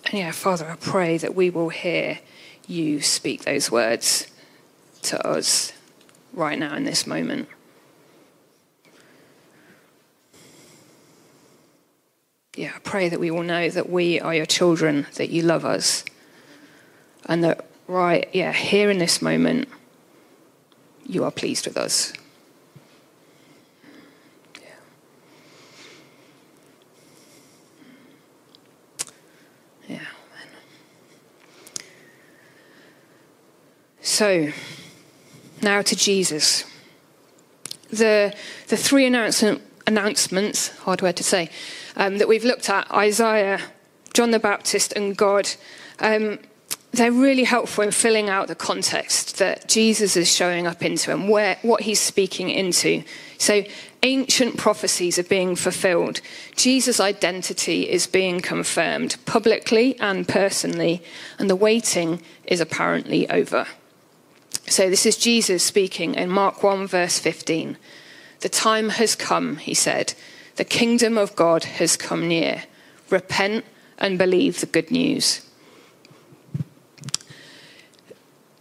And 0.09 0.19
yeah, 0.19 0.31
Father, 0.31 0.69
I 0.69 0.75
pray 0.75 1.17
that 1.17 1.35
we 1.35 1.49
will 1.49 1.69
hear 1.69 2.19
you 2.67 3.01
speak 3.01 3.45
those 3.45 3.71
words 3.71 4.27
to 5.03 5.25
us 5.25 5.73
right 6.33 6.59
now 6.59 6.75
in 6.75 6.83
this 6.83 7.07
moment. 7.07 7.47
yeah, 12.59 12.73
I 12.75 12.79
pray 12.79 13.07
that 13.07 13.21
we 13.21 13.31
will 13.31 13.43
know 13.43 13.69
that 13.69 13.89
we 13.89 14.19
are 14.19 14.35
your 14.35 14.45
children, 14.45 15.07
that 15.15 15.29
you 15.29 15.43
love 15.43 15.63
us, 15.63 16.03
and 17.25 17.41
that, 17.45 17.65
right, 17.87 18.27
yeah, 18.33 18.51
here 18.51 18.89
in 18.89 18.97
this 18.97 19.21
moment, 19.21 19.69
you 21.05 21.23
are 21.23 21.31
pleased 21.31 21.65
with 21.65 21.77
us. 21.77 22.11
So, 34.09 34.51
now 35.61 35.83
to 35.83 35.95
Jesus. 35.95 36.65
The, 37.91 38.35
the 38.67 38.75
three 38.75 39.05
announcement, 39.05 39.61
announcements, 39.85 40.69
hard 40.79 41.03
word 41.03 41.15
to 41.17 41.23
say, 41.23 41.51
um, 41.95 42.17
that 42.17 42.27
we've 42.27 42.43
looked 42.43 42.71
at 42.71 42.91
Isaiah, 42.91 43.61
John 44.15 44.31
the 44.31 44.39
Baptist, 44.39 44.93
and 44.93 45.15
God. 45.15 45.47
Um, 45.99 46.39
they're 46.91 47.11
really 47.11 47.43
helpful 47.43 47.83
in 47.83 47.91
filling 47.91 48.29
out 48.29 48.47
the 48.47 48.55
context 48.55 49.37
that 49.37 49.69
Jesus 49.69 50.17
is 50.17 50.35
showing 50.35 50.65
up 50.65 50.81
into 50.81 51.13
and 51.13 51.29
where, 51.29 51.59
what 51.61 51.81
he's 51.81 52.01
speaking 52.01 52.49
into. 52.49 53.03
So, 53.37 53.63
ancient 54.01 54.57
prophecies 54.57 55.19
are 55.19 55.23
being 55.23 55.55
fulfilled. 55.55 56.19
Jesus' 56.55 56.99
identity 56.99 57.87
is 57.87 58.07
being 58.07 58.41
confirmed 58.41 59.17
publicly 59.27 59.99
and 59.99 60.27
personally, 60.27 61.03
and 61.37 61.47
the 61.47 61.55
waiting 61.55 62.23
is 62.45 62.59
apparently 62.59 63.29
over. 63.29 63.67
So, 64.67 64.89
this 64.89 65.05
is 65.05 65.17
Jesus 65.17 65.63
speaking 65.63 66.15
in 66.15 66.29
Mark 66.29 66.63
1, 66.63 66.87
verse 66.87 67.19
15. 67.19 67.77
The 68.41 68.49
time 68.49 68.89
has 68.89 69.15
come, 69.15 69.57
he 69.57 69.73
said. 69.73 70.13
The 70.55 70.63
kingdom 70.63 71.17
of 71.17 71.35
God 71.35 71.63
has 71.63 71.97
come 71.97 72.27
near. 72.27 72.63
Repent 73.09 73.65
and 73.97 74.17
believe 74.17 74.59
the 74.59 74.65
good 74.65 74.91
news. 74.91 75.41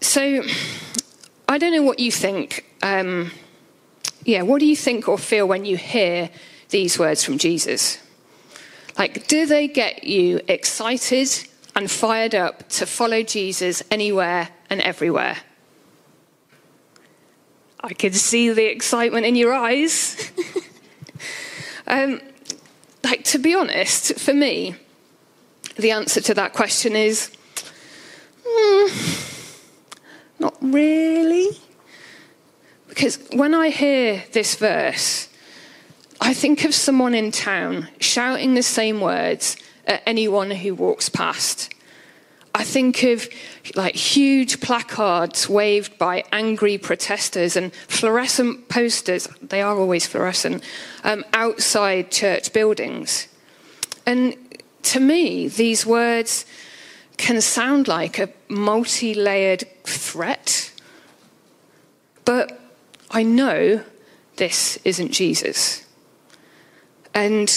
So, 0.01 0.43
I 1.49 1.59
don't 1.59 1.73
know 1.73 1.83
what 1.83 1.99
you 1.99 2.11
think. 2.11 2.65
Um, 2.83 3.31
yeah, 4.25 4.43
what 4.43 4.61
do 4.61 4.67
you 4.67 4.77
think 4.77 5.09
or 5.09 5.19
feel 5.19 5.47
when 5.47 5.65
you 5.65 5.77
hear 5.77 6.31
these 6.71 6.99
words 6.99 7.25
from 7.25 7.39
Jesus? 7.39 7.99
Like, 8.99 9.29
do 9.29 9.47
they 9.47 9.69
get 9.69 10.05
you 10.05 10.41
excited 10.49 11.31
and 11.75 11.91
fired 11.91 12.35
up 12.35 12.69
to 12.71 12.87
follow 12.87 13.23
Jesus 13.23 13.83
anywhere 13.91 14.49
and 14.69 14.81
everywhere? 14.81 15.37
I 17.89 17.95
could 17.95 18.15
see 18.15 18.51
the 18.51 18.67
excitement 18.67 19.27
in 19.27 19.35
your 19.35 19.53
eyes. 19.53 20.31
Um, 21.89 22.21
like, 23.03 23.25
to 23.25 23.39
be 23.39 23.55
honest, 23.55 24.19
for 24.19 24.35
me, 24.35 24.75
the 25.77 25.91
answer 25.91 26.21
to 26.21 26.35
that 26.35 26.53
question 26.53 26.95
is 26.95 27.31
mm, 28.47 29.63
really? 30.61 31.49
Because 32.89 33.19
when 33.33 33.55
I 33.55 33.71
hear 33.71 34.25
this 34.33 34.55
verse, 34.55 35.29
I 36.21 36.35
think 36.35 36.65
of 36.65 36.75
someone 36.75 37.15
in 37.15 37.31
town 37.31 37.89
shouting 38.01 38.53
the 38.53 38.63
same 38.63 39.01
words 39.01 39.57
at 39.87 40.03
anyone 40.05 40.51
who 40.51 40.75
walks 40.75 41.09
past. 41.09 41.73
I 42.59 42.65
think 42.65 43.05
of 43.05 43.29
like 43.77 43.95
huge 43.95 44.61
placards 44.61 45.49
waved 45.49 45.97
by 45.97 46.25
angry 46.33 46.77
protesters 46.77 47.55
and 47.55 47.73
fluorescent 47.73 48.69
posters, 48.69 49.29
they 49.41 49.63
are 49.63 49.79
always 49.79 50.09
fluorescent, 50.09 50.65
um, 51.05 51.25
outside 51.33 52.11
church 52.11 52.53
buildings. 52.53 53.29
And 54.05 54.37
to 54.83 54.99
me, 54.99 55.47
these 55.47 55.87
words 55.87 56.47
can 57.17 57.41
sound 57.41 57.87
like 57.87 58.19
a 58.19 58.29
multi 58.49 59.15
layered 59.15 59.63
threat. 59.85 60.73
But 62.25 62.61
I 63.09 63.23
know 63.23 63.85
this 64.35 64.79
isn't 64.85 65.13
Jesus. 65.13 65.87
And 67.15 67.49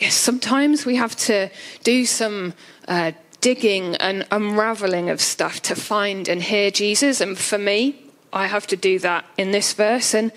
yes, 0.00 0.14
sometimes 0.14 0.84
we 0.84 0.96
have 0.96 1.14
to 1.16 1.50
do 1.84 2.04
some 2.04 2.54
uh, 2.88 3.12
digging 3.40 3.94
and 3.96 4.26
unraveling 4.30 5.10
of 5.10 5.20
stuff 5.20 5.60
to 5.62 5.74
find 5.74 6.28
and 6.28 6.42
hear 6.42 6.70
Jesus. 6.70 7.20
And 7.20 7.38
for 7.38 7.58
me, 7.58 8.02
I 8.32 8.46
have 8.46 8.66
to 8.68 8.76
do 8.76 8.98
that 8.98 9.24
in 9.36 9.52
this 9.52 9.72
verse, 9.72 10.14
and 10.14 10.32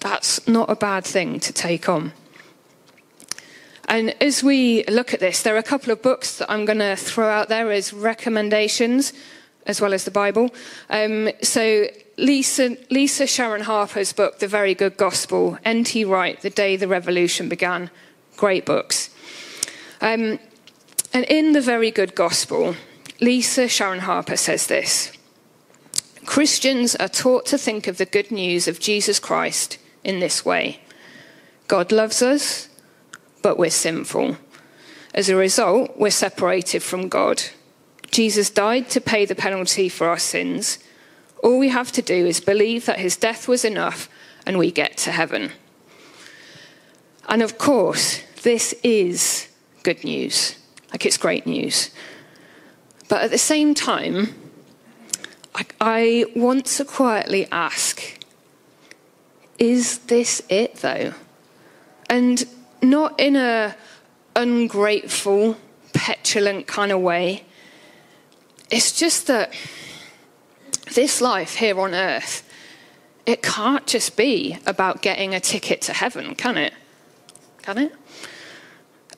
that's 0.00 0.46
not 0.48 0.70
a 0.70 0.76
bad 0.76 1.04
thing 1.04 1.40
to 1.40 1.52
take 1.52 1.88
on. 1.88 2.12
And 3.88 4.20
as 4.20 4.42
we 4.42 4.84
look 4.86 5.14
at 5.14 5.20
this, 5.20 5.42
there 5.42 5.54
are 5.54 5.58
a 5.58 5.62
couple 5.62 5.92
of 5.92 6.02
books 6.02 6.38
that 6.38 6.50
I'm 6.50 6.64
going 6.64 6.80
to 6.80 6.96
throw 6.96 7.28
out 7.28 7.48
there 7.48 7.70
as 7.70 7.92
recommendations, 7.92 9.12
as 9.64 9.80
well 9.80 9.94
as 9.94 10.04
the 10.04 10.10
Bible. 10.10 10.52
Um, 10.90 11.30
so, 11.42 11.86
Lisa, 12.18 12.76
Lisa 12.90 13.26
Sharon 13.26 13.62
Harper's 13.62 14.12
book, 14.12 14.38
The 14.40 14.48
Very 14.48 14.74
Good 14.74 14.96
Gospel, 14.96 15.58
N.T. 15.64 16.04
Wright, 16.04 16.40
The 16.40 16.50
Day 16.50 16.76
the 16.76 16.88
Revolution 16.88 17.48
Began, 17.48 17.90
great 18.36 18.64
books. 18.64 19.10
Um, 20.00 20.40
and 21.16 21.24
in 21.30 21.52
The 21.52 21.62
Very 21.62 21.90
Good 21.90 22.14
Gospel, 22.14 22.76
Lisa 23.22 23.68
Sharon 23.68 24.00
Harper 24.00 24.36
says 24.36 24.66
this 24.66 25.16
Christians 26.26 26.94
are 26.94 27.08
taught 27.08 27.46
to 27.46 27.56
think 27.56 27.86
of 27.86 27.96
the 27.96 28.04
good 28.04 28.30
news 28.30 28.68
of 28.68 28.80
Jesus 28.80 29.18
Christ 29.18 29.78
in 30.04 30.20
this 30.20 30.44
way 30.44 30.78
God 31.68 31.90
loves 31.90 32.20
us, 32.20 32.68
but 33.40 33.56
we're 33.56 33.70
sinful. 33.70 34.36
As 35.14 35.30
a 35.30 35.36
result, 35.36 35.96
we're 35.96 36.10
separated 36.10 36.82
from 36.82 37.08
God. 37.08 37.44
Jesus 38.10 38.50
died 38.50 38.90
to 38.90 39.00
pay 39.00 39.24
the 39.24 39.34
penalty 39.34 39.88
for 39.88 40.08
our 40.08 40.18
sins. 40.18 40.78
All 41.42 41.58
we 41.58 41.70
have 41.70 41.92
to 41.92 42.02
do 42.02 42.26
is 42.26 42.40
believe 42.40 42.84
that 42.84 43.00
his 43.00 43.16
death 43.16 43.48
was 43.48 43.64
enough 43.64 44.10
and 44.44 44.58
we 44.58 44.70
get 44.70 44.98
to 44.98 45.12
heaven. 45.12 45.52
And 47.26 47.42
of 47.42 47.56
course, 47.56 48.20
this 48.42 48.74
is 48.82 49.48
good 49.82 50.04
news. 50.04 50.56
Like 50.90 51.06
it's 51.06 51.16
great 51.16 51.46
news. 51.46 51.90
But 53.08 53.22
at 53.22 53.30
the 53.30 53.38
same 53.38 53.74
time, 53.74 54.34
I, 55.54 55.64
I 55.80 56.24
want 56.34 56.66
to 56.66 56.84
quietly 56.84 57.46
ask 57.50 58.16
is 59.58 59.98
this 60.00 60.42
it 60.48 60.76
though? 60.76 61.14
And 62.10 62.44
not 62.82 63.18
in 63.18 63.36
a 63.36 63.74
ungrateful, 64.34 65.56
petulant 65.92 66.66
kind 66.66 66.92
of 66.92 67.00
way. 67.00 67.44
It's 68.70 68.92
just 68.92 69.26
that 69.28 69.52
this 70.94 71.20
life 71.20 71.56
here 71.56 71.80
on 71.80 71.94
earth, 71.94 72.48
it 73.24 73.42
can't 73.42 73.86
just 73.86 74.16
be 74.16 74.58
about 74.66 75.02
getting 75.02 75.34
a 75.34 75.40
ticket 75.40 75.80
to 75.82 75.92
heaven, 75.92 76.34
can 76.34 76.56
it? 76.56 76.74
Can 77.62 77.78
it? 77.78 77.92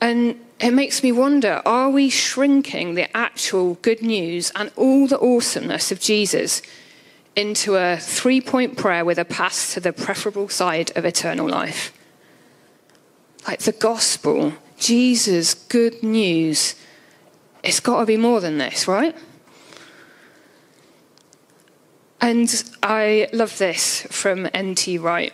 And 0.00 0.40
it 0.60 0.72
makes 0.72 1.02
me 1.02 1.12
wonder 1.12 1.62
are 1.64 1.90
we 1.90 2.10
shrinking 2.10 2.94
the 2.94 3.16
actual 3.16 3.74
good 3.74 4.02
news 4.02 4.50
and 4.56 4.72
all 4.76 5.06
the 5.06 5.20
awesomeness 5.20 5.92
of 5.92 6.00
Jesus 6.00 6.62
into 7.36 7.76
a 7.76 7.96
three 7.96 8.40
point 8.40 8.76
prayer 8.76 9.04
with 9.04 9.18
a 9.18 9.24
pass 9.24 9.74
to 9.74 9.80
the 9.80 9.92
preferable 9.92 10.48
side 10.48 10.90
of 10.96 11.04
eternal 11.04 11.48
life? 11.48 11.92
Like 13.46 13.60
the 13.60 13.72
gospel, 13.72 14.54
Jesus' 14.78 15.54
good 15.54 16.02
news, 16.02 16.74
it's 17.62 17.80
got 17.80 18.00
to 18.00 18.06
be 18.06 18.16
more 18.16 18.40
than 18.40 18.58
this, 18.58 18.88
right? 18.88 19.16
And 22.20 22.64
I 22.82 23.28
love 23.32 23.58
this 23.58 24.02
from 24.10 24.48
N.T. 24.52 24.98
Wright. 24.98 25.32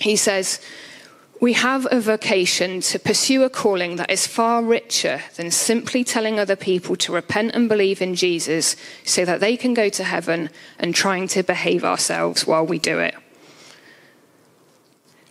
He 0.00 0.16
says, 0.16 0.60
we 1.40 1.52
have 1.54 1.86
a 1.90 2.00
vocation 2.00 2.80
to 2.80 2.98
pursue 2.98 3.42
a 3.42 3.50
calling 3.50 3.96
that 3.96 4.10
is 4.10 4.26
far 4.26 4.62
richer 4.62 5.20
than 5.36 5.50
simply 5.50 6.04
telling 6.04 6.38
other 6.38 6.56
people 6.56 6.96
to 6.96 7.12
repent 7.12 7.54
and 7.54 7.68
believe 7.68 8.00
in 8.00 8.14
Jesus 8.14 8.76
so 9.04 9.24
that 9.24 9.40
they 9.40 9.56
can 9.56 9.74
go 9.74 9.88
to 9.88 10.04
heaven 10.04 10.48
and 10.78 10.94
trying 10.94 11.28
to 11.28 11.42
behave 11.42 11.84
ourselves 11.84 12.46
while 12.46 12.64
we 12.64 12.78
do 12.78 12.98
it. 12.98 13.14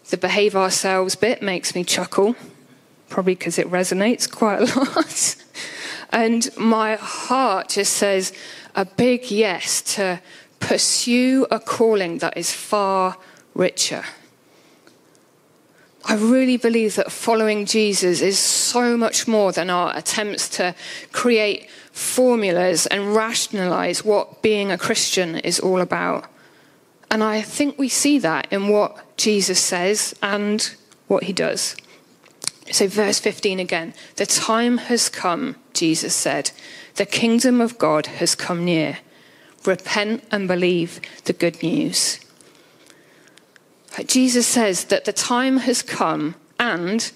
The 0.10 0.18
behave 0.18 0.56
ourselves 0.56 1.16
bit 1.16 1.42
makes 1.42 1.74
me 1.74 1.84
chuckle, 1.84 2.36
probably 3.10 3.36
because 3.36 3.58
it 3.58 3.72
resonates 3.72 4.30
quite 4.30 4.62
a 4.62 4.80
lot. 4.80 5.36
and 6.12 6.50
my 6.58 6.96
heart 6.98 7.70
just 7.70 7.94
says 7.94 8.34
a 8.76 8.86
big 8.86 9.32
yes 9.32 9.82
to 9.96 10.22
pursue 10.60 11.48
a 11.50 11.60
calling 11.60 12.20
that 12.20 12.38
is 12.38 12.52
far 12.52 13.18
richer. 13.56 14.04
I 16.06 16.16
really 16.16 16.58
believe 16.58 16.96
that 16.96 17.12
following 17.12 17.66
Jesus 17.66 18.22
is 18.22 18.38
so 18.38 18.98
much 18.98 19.28
more 19.28 19.52
than 19.52 19.70
our 19.70 19.96
attempts 19.96 20.50
to 20.58 20.76
create 21.12 21.70
formulas 21.92 22.86
and 22.88 23.16
rationalize 23.16 24.04
what 24.04 24.42
being 24.42 24.72
a 24.72 24.78
Christian 24.78 25.38
is 25.38 25.60
all 25.60 25.80
about. 25.80 26.26
And 27.10 27.24
I 27.24 27.42
think 27.42 27.78
we 27.78 27.90
see 27.90 28.20
that 28.20 28.52
in 28.52 28.68
what 28.68 29.18
Jesus 29.18 29.60
says 29.60 30.14
and 30.22 30.76
what 31.08 31.24
he 31.24 31.34
does. 31.34 31.76
So, 32.72 32.88
verse 32.88 33.20
15 33.20 33.60
again 33.60 33.94
the 34.16 34.26
time 34.26 34.78
has 34.80 35.10
come, 35.10 35.56
Jesus 35.74 36.16
said. 36.16 36.52
The 36.96 37.06
kingdom 37.06 37.62
of 37.62 37.78
God 37.78 38.08
has 38.08 38.36
come 38.36 38.66
near. 38.66 39.00
Repent 39.66 40.24
and 40.32 40.48
believe 40.48 41.00
the 41.26 41.34
good 41.34 41.62
news. 41.64 42.20
Jesus 44.08 44.48
says 44.48 44.86
that 44.86 45.06
the 45.06 45.14
time 45.14 45.58
has 45.58 45.82
come 45.82 46.36
and 46.60 47.12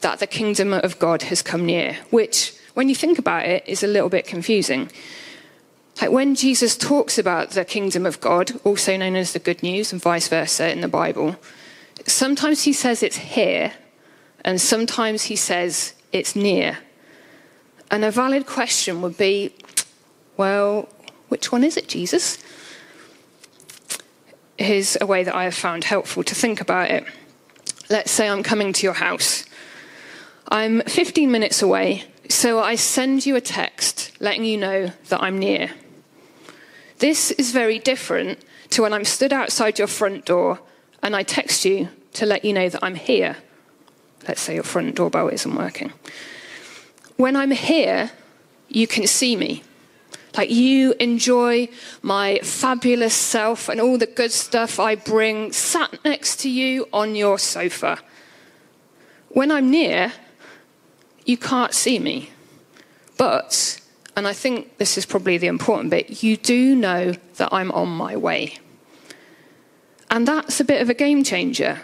that 0.00 0.20
the 0.20 0.26
kingdom 0.26 0.72
of 0.72 0.98
God 0.98 1.22
has 1.22 1.42
come 1.42 1.66
near, 1.66 1.98
which, 2.10 2.54
when 2.74 2.88
you 2.88 2.94
think 2.94 3.18
about 3.18 3.46
it, 3.46 3.64
is 3.66 3.82
a 3.82 3.88
little 3.88 4.08
bit 4.08 4.26
confusing. 4.26 4.90
Like 6.00 6.12
when 6.12 6.36
Jesus 6.36 6.76
talks 6.76 7.18
about 7.18 7.50
the 7.50 7.64
kingdom 7.64 8.06
of 8.06 8.20
God, 8.20 8.52
also 8.62 8.96
known 8.96 9.16
as 9.16 9.32
the 9.32 9.40
good 9.40 9.62
news, 9.62 9.92
and 9.92 10.00
vice 10.00 10.28
versa 10.28 10.70
in 10.70 10.80
the 10.80 10.88
Bible, 10.88 11.36
sometimes 12.06 12.62
he 12.62 12.72
says 12.72 13.02
it's 13.02 13.16
here, 13.16 13.72
and 14.44 14.60
sometimes 14.60 15.24
he 15.24 15.36
says 15.36 15.94
it's 16.12 16.36
near. 16.36 16.78
And 17.90 18.04
a 18.04 18.10
valid 18.10 18.46
question 18.46 19.02
would 19.02 19.18
be 19.18 19.54
well, 20.36 20.88
which 21.28 21.50
one 21.50 21.64
is 21.64 21.76
it, 21.76 21.88
Jesus? 21.88 22.38
Here's 24.58 24.96
a 25.00 25.06
way 25.06 25.24
that 25.24 25.34
I 25.34 25.44
have 25.44 25.54
found 25.54 25.84
helpful 25.84 26.22
to 26.24 26.34
think 26.34 26.60
about 26.60 26.90
it. 26.90 27.04
Let's 27.88 28.10
say 28.10 28.28
I'm 28.28 28.42
coming 28.42 28.72
to 28.74 28.82
your 28.82 28.94
house. 28.94 29.44
I'm 30.48 30.82
15 30.82 31.30
minutes 31.30 31.62
away, 31.62 32.04
so 32.28 32.58
I 32.58 32.74
send 32.74 33.24
you 33.24 33.36
a 33.36 33.40
text 33.40 34.12
letting 34.20 34.44
you 34.44 34.56
know 34.56 34.92
that 35.08 35.22
I'm 35.22 35.38
near. 35.38 35.70
This 36.98 37.30
is 37.32 37.52
very 37.52 37.78
different 37.78 38.40
to 38.70 38.82
when 38.82 38.92
I'm 38.92 39.04
stood 39.04 39.32
outside 39.32 39.78
your 39.78 39.88
front 39.88 40.24
door 40.24 40.58
and 41.02 41.14
I 41.14 41.22
text 41.22 41.64
you 41.64 41.88
to 42.14 42.26
let 42.26 42.44
you 42.44 42.52
know 42.52 42.68
that 42.68 42.82
I'm 42.82 42.96
here. 42.96 43.36
Let's 44.26 44.40
say 44.40 44.54
your 44.54 44.64
front 44.64 44.96
doorbell 44.96 45.28
isn't 45.28 45.54
working. 45.54 45.92
When 47.16 47.36
I'm 47.36 47.52
here, 47.52 48.10
you 48.68 48.86
can 48.86 49.06
see 49.06 49.36
me. 49.36 49.62
Like 50.38 50.52
you 50.52 50.94
enjoy 51.00 51.68
my 52.00 52.38
fabulous 52.44 53.12
self 53.12 53.68
and 53.68 53.80
all 53.80 53.98
the 53.98 54.06
good 54.06 54.30
stuff 54.30 54.78
I 54.78 54.94
bring 54.94 55.50
sat 55.50 56.04
next 56.04 56.36
to 56.42 56.48
you 56.48 56.86
on 56.92 57.16
your 57.16 57.40
sofa. 57.40 57.98
When 59.30 59.50
I'm 59.50 59.68
near, 59.68 60.12
you 61.24 61.38
can't 61.38 61.74
see 61.74 61.98
me. 61.98 62.30
But, 63.16 63.80
and 64.16 64.28
I 64.28 64.32
think 64.32 64.78
this 64.78 64.96
is 64.96 65.04
probably 65.04 65.38
the 65.38 65.48
important 65.48 65.90
bit, 65.90 66.22
you 66.22 66.36
do 66.36 66.76
know 66.76 67.14
that 67.38 67.48
I'm 67.52 67.72
on 67.72 67.88
my 67.88 68.16
way. 68.16 68.58
And 70.08 70.28
that's 70.28 70.60
a 70.60 70.64
bit 70.64 70.80
of 70.80 70.88
a 70.88 70.94
game 70.94 71.24
changer 71.24 71.80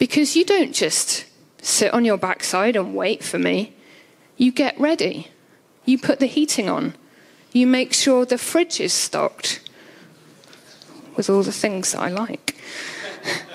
because 0.00 0.34
you 0.34 0.44
don't 0.44 0.72
just 0.72 1.24
sit 1.62 1.94
on 1.94 2.04
your 2.04 2.18
backside 2.18 2.74
and 2.74 2.96
wait 2.96 3.22
for 3.22 3.38
me. 3.38 3.76
You 4.36 4.50
get 4.50 4.76
ready. 4.80 5.28
You 5.84 5.98
put 5.98 6.18
the 6.18 6.26
heating 6.26 6.68
on. 6.68 6.94
You 7.52 7.66
make 7.66 7.92
sure 7.92 8.24
the 8.24 8.38
fridge 8.38 8.80
is 8.80 8.92
stocked. 8.92 9.60
with 11.16 11.28
all 11.28 11.42
the 11.42 11.52
things 11.52 11.92
that 11.92 12.00
I 12.00 12.08
like. 12.08 12.56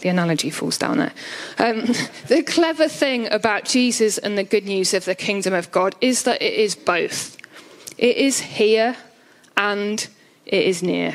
the 0.00 0.08
analogy 0.08 0.50
falls 0.50 0.78
down 0.78 0.98
there. 0.98 1.12
Um, 1.58 1.80
the 2.28 2.42
clever 2.42 2.88
thing 2.88 3.30
about 3.30 3.64
Jesus 3.64 4.18
and 4.18 4.36
the 4.36 4.42
good 4.42 4.64
news 4.64 4.94
of 4.94 5.04
the 5.04 5.14
kingdom 5.14 5.54
of 5.54 5.70
God 5.70 5.94
is 6.00 6.24
that 6.24 6.42
it 6.42 6.54
is 6.54 6.74
both. 6.74 7.36
It 7.98 8.16
is 8.16 8.40
here 8.40 8.96
and 9.56 10.06
it 10.46 10.64
is 10.64 10.82
near. 10.82 11.14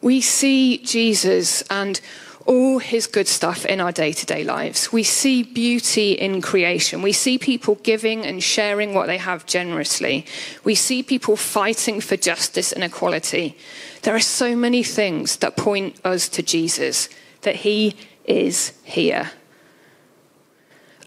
We 0.00 0.20
see 0.20 0.78
Jesus 0.78 1.62
and 1.62 2.00
all 2.46 2.78
his 2.78 3.06
good 3.06 3.26
stuff 3.26 3.64
in 3.64 3.80
our 3.80 3.92
day 3.92 4.12
to 4.12 4.26
day 4.26 4.44
lives. 4.44 4.92
We 4.92 5.02
see 5.02 5.42
beauty 5.42 6.12
in 6.12 6.42
creation. 6.42 7.00
We 7.02 7.12
see 7.12 7.38
people 7.38 7.76
giving 7.76 8.24
and 8.24 8.42
sharing 8.42 8.92
what 8.94 9.06
they 9.06 9.18
have 9.18 9.46
generously. 9.46 10.26
We 10.62 10.74
see 10.74 11.02
people 11.02 11.36
fighting 11.36 12.00
for 12.00 12.16
justice 12.16 12.72
and 12.72 12.84
equality. 12.84 13.56
There 14.02 14.14
are 14.14 14.20
so 14.20 14.54
many 14.54 14.82
things 14.82 15.36
that 15.36 15.56
point 15.56 15.98
us 16.04 16.28
to 16.30 16.42
Jesus, 16.42 17.08
that 17.42 17.56
he 17.56 17.96
is 18.24 18.72
here. 18.84 19.30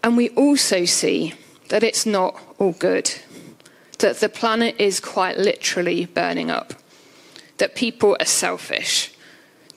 And 0.02 0.16
we 0.16 0.30
also 0.30 0.84
see 0.84 1.34
that 1.68 1.82
it's 1.82 2.06
not 2.06 2.40
all 2.58 2.72
good, 2.72 3.14
that 3.98 4.16
the 4.16 4.28
planet 4.28 4.76
is 4.78 5.00
quite 5.00 5.38
literally 5.38 6.06
burning 6.06 6.50
up, 6.50 6.74
that 7.58 7.74
people 7.74 8.16
are 8.18 8.26
selfish 8.26 9.12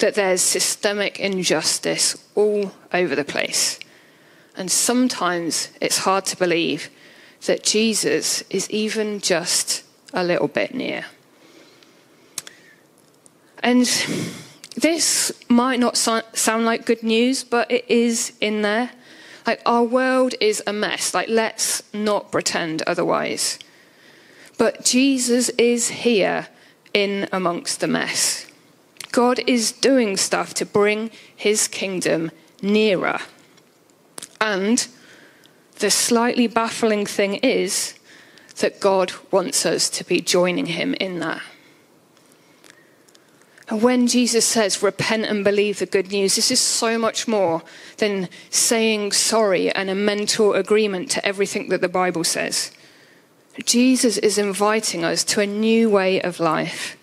that 0.01 0.15
there's 0.15 0.41
systemic 0.41 1.19
injustice 1.19 2.21
all 2.35 2.73
over 2.93 3.15
the 3.15 3.23
place. 3.23 3.79
And 4.57 4.69
sometimes 4.69 5.69
it's 5.79 5.99
hard 5.99 6.25
to 6.25 6.37
believe 6.37 6.89
that 7.45 7.63
Jesus 7.63 8.43
is 8.49 8.69
even 8.69 9.19
just 9.19 9.83
a 10.13 10.23
little 10.23 10.47
bit 10.47 10.75
near. 10.75 11.05
And 13.63 13.85
this 14.75 15.31
might 15.47 15.79
not 15.79 15.95
sound 15.97 16.65
like 16.65 16.85
good 16.85 17.03
news, 17.03 17.43
but 17.43 17.71
it 17.71 17.85
is 17.87 18.33
in 18.41 18.61
there. 18.61 18.91
Like, 19.47 19.61
our 19.65 19.83
world 19.83 20.35
is 20.39 20.61
a 20.67 20.73
mess. 20.73 21.13
Like, 21.13 21.29
let's 21.29 21.81
not 21.93 22.31
pretend 22.31 22.81
otherwise. 22.83 23.57
But 24.57 24.83
Jesus 24.83 25.49
is 25.57 25.89
here 25.89 26.47
in 26.93 27.27
amongst 27.31 27.79
the 27.79 27.87
mess. 27.87 28.50
God 29.11 29.39
is 29.47 29.71
doing 29.71 30.17
stuff 30.17 30.53
to 30.55 30.65
bring 30.65 31.11
his 31.35 31.67
kingdom 31.67 32.31
nearer. 32.61 33.19
And 34.39 34.87
the 35.79 35.91
slightly 35.91 36.47
baffling 36.47 37.05
thing 37.05 37.35
is 37.35 37.95
that 38.57 38.79
God 38.79 39.11
wants 39.31 39.65
us 39.65 39.89
to 39.89 40.03
be 40.03 40.21
joining 40.21 40.67
him 40.67 40.93
in 40.95 41.19
that. 41.19 41.41
And 43.67 43.81
when 43.81 44.07
Jesus 44.07 44.45
says, 44.45 44.83
repent 44.83 45.25
and 45.25 45.45
believe 45.45 45.79
the 45.79 45.85
good 45.85 46.11
news, 46.11 46.35
this 46.35 46.51
is 46.51 46.59
so 46.59 46.99
much 46.99 47.27
more 47.27 47.63
than 47.97 48.27
saying 48.49 49.13
sorry 49.13 49.71
and 49.71 49.89
a 49.89 49.95
mental 49.95 50.53
agreement 50.53 51.09
to 51.11 51.25
everything 51.25 51.69
that 51.69 51.79
the 51.79 51.87
Bible 51.87 52.25
says. 52.25 52.71
Jesus 53.63 54.17
is 54.17 54.37
inviting 54.37 55.03
us 55.03 55.23
to 55.23 55.41
a 55.41 55.47
new 55.47 55.89
way 55.89 56.21
of 56.21 56.39
life 56.39 56.97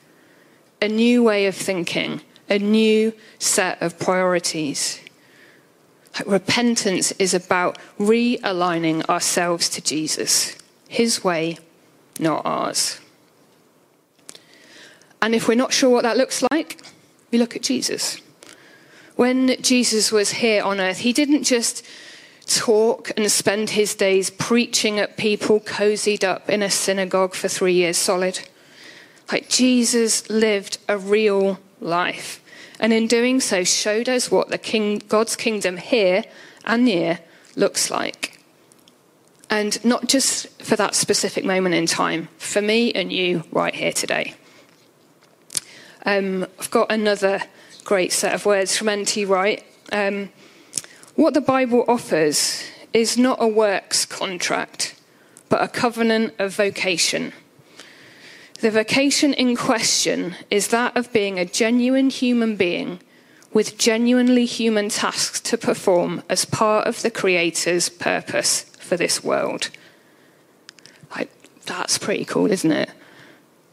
a 0.80 0.88
new 0.88 1.22
way 1.22 1.46
of 1.46 1.54
thinking, 1.54 2.20
a 2.48 2.58
new 2.58 3.12
set 3.38 3.80
of 3.82 3.98
priorities. 3.98 5.00
Repentance 6.26 7.12
is 7.12 7.34
about 7.34 7.78
realigning 7.98 9.08
ourselves 9.08 9.68
to 9.70 9.80
Jesus, 9.80 10.56
his 10.88 11.22
way, 11.22 11.58
not 12.18 12.42
ours. 12.44 13.00
And 15.20 15.34
if 15.34 15.48
we're 15.48 15.54
not 15.54 15.72
sure 15.72 15.90
what 15.90 16.02
that 16.02 16.16
looks 16.16 16.44
like, 16.50 16.80
we 17.30 17.38
look 17.38 17.56
at 17.56 17.62
Jesus. 17.62 18.20
When 19.16 19.60
Jesus 19.60 20.12
was 20.12 20.30
here 20.30 20.62
on 20.62 20.80
earth, 20.80 20.98
he 20.98 21.12
didn't 21.12 21.42
just 21.42 21.84
talk 22.46 23.10
and 23.16 23.30
spend 23.30 23.70
his 23.70 23.94
days 23.94 24.30
preaching 24.30 24.98
at 24.98 25.16
people 25.16 25.60
cozied 25.60 26.24
up 26.24 26.48
in 26.48 26.62
a 26.62 26.70
synagogue 26.70 27.34
for 27.34 27.48
three 27.48 27.74
years 27.74 27.96
solid. 27.96 28.48
Like 29.30 29.48
Jesus 29.48 30.28
lived 30.30 30.78
a 30.88 30.96
real 30.98 31.58
life. 31.80 32.42
And 32.80 32.92
in 32.92 33.06
doing 33.06 33.40
so, 33.40 33.64
showed 33.64 34.08
us 34.08 34.30
what 34.30 34.48
the 34.48 34.58
king, 34.58 35.02
God's 35.08 35.36
kingdom 35.36 35.76
here 35.76 36.24
and 36.64 36.84
near 36.84 37.20
looks 37.56 37.90
like. 37.90 38.40
And 39.50 39.82
not 39.84 40.06
just 40.06 40.62
for 40.62 40.76
that 40.76 40.94
specific 40.94 41.44
moment 41.44 41.74
in 41.74 41.86
time, 41.86 42.28
for 42.38 42.62
me 42.62 42.92
and 42.92 43.12
you 43.12 43.44
right 43.50 43.74
here 43.74 43.92
today. 43.92 44.34
Um, 46.06 46.46
I've 46.58 46.70
got 46.70 46.92
another 46.92 47.42
great 47.84 48.12
set 48.12 48.34
of 48.34 48.46
words 48.46 48.76
from 48.76 48.88
N.T. 48.88 49.24
Wright. 49.24 49.64
Um, 49.90 50.30
what 51.16 51.34
the 51.34 51.40
Bible 51.40 51.84
offers 51.88 52.62
is 52.92 53.18
not 53.18 53.42
a 53.42 53.48
works 53.48 54.04
contract, 54.04 54.94
but 55.48 55.62
a 55.62 55.68
covenant 55.68 56.34
of 56.38 56.54
vocation. 56.54 57.32
The 58.60 58.70
vocation 58.72 59.34
in 59.34 59.54
question 59.54 60.34
is 60.50 60.68
that 60.68 60.96
of 60.96 61.12
being 61.12 61.38
a 61.38 61.44
genuine 61.44 62.10
human 62.10 62.56
being 62.56 62.98
with 63.52 63.78
genuinely 63.78 64.46
human 64.46 64.88
tasks 64.88 65.40
to 65.42 65.56
perform 65.56 66.24
as 66.28 66.44
part 66.44 66.88
of 66.88 67.02
the 67.02 67.10
Creator's 67.10 67.88
purpose 67.88 68.62
for 68.80 68.96
this 68.96 69.22
world. 69.22 69.70
Like, 71.14 71.30
that's 71.66 71.98
pretty 71.98 72.24
cool, 72.24 72.50
isn't 72.50 72.72
it? 72.72 72.90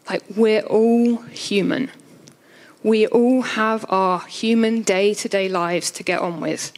Like, 0.08 0.22
we're 0.36 0.62
all 0.62 1.18
human. 1.24 1.90
We 2.84 3.08
all 3.08 3.42
have 3.42 3.86
our 3.90 4.20
human 4.28 4.84
day 4.84 5.16
to 5.16 5.28
day 5.28 5.50
lives 5.50 5.90
to 5.92 6.04
get 6.04 6.20
on 6.20 6.40
with. 6.40 6.72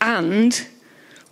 And 0.00 0.68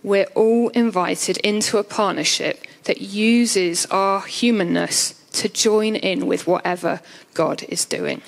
we're 0.03 0.27
all 0.35 0.69
invited 0.69 1.37
into 1.37 1.77
a 1.77 1.83
partnership 1.85 2.65
that 2.83 2.99
uses 2.99 3.85
our 3.85 4.19
humanness 4.21 5.22
to 5.33 5.49
join 5.49 5.95
in 5.95 6.25
with 6.25 6.47
whatever 6.47 7.01
God 7.33 7.63
is 7.69 7.85
doing. 7.85 8.21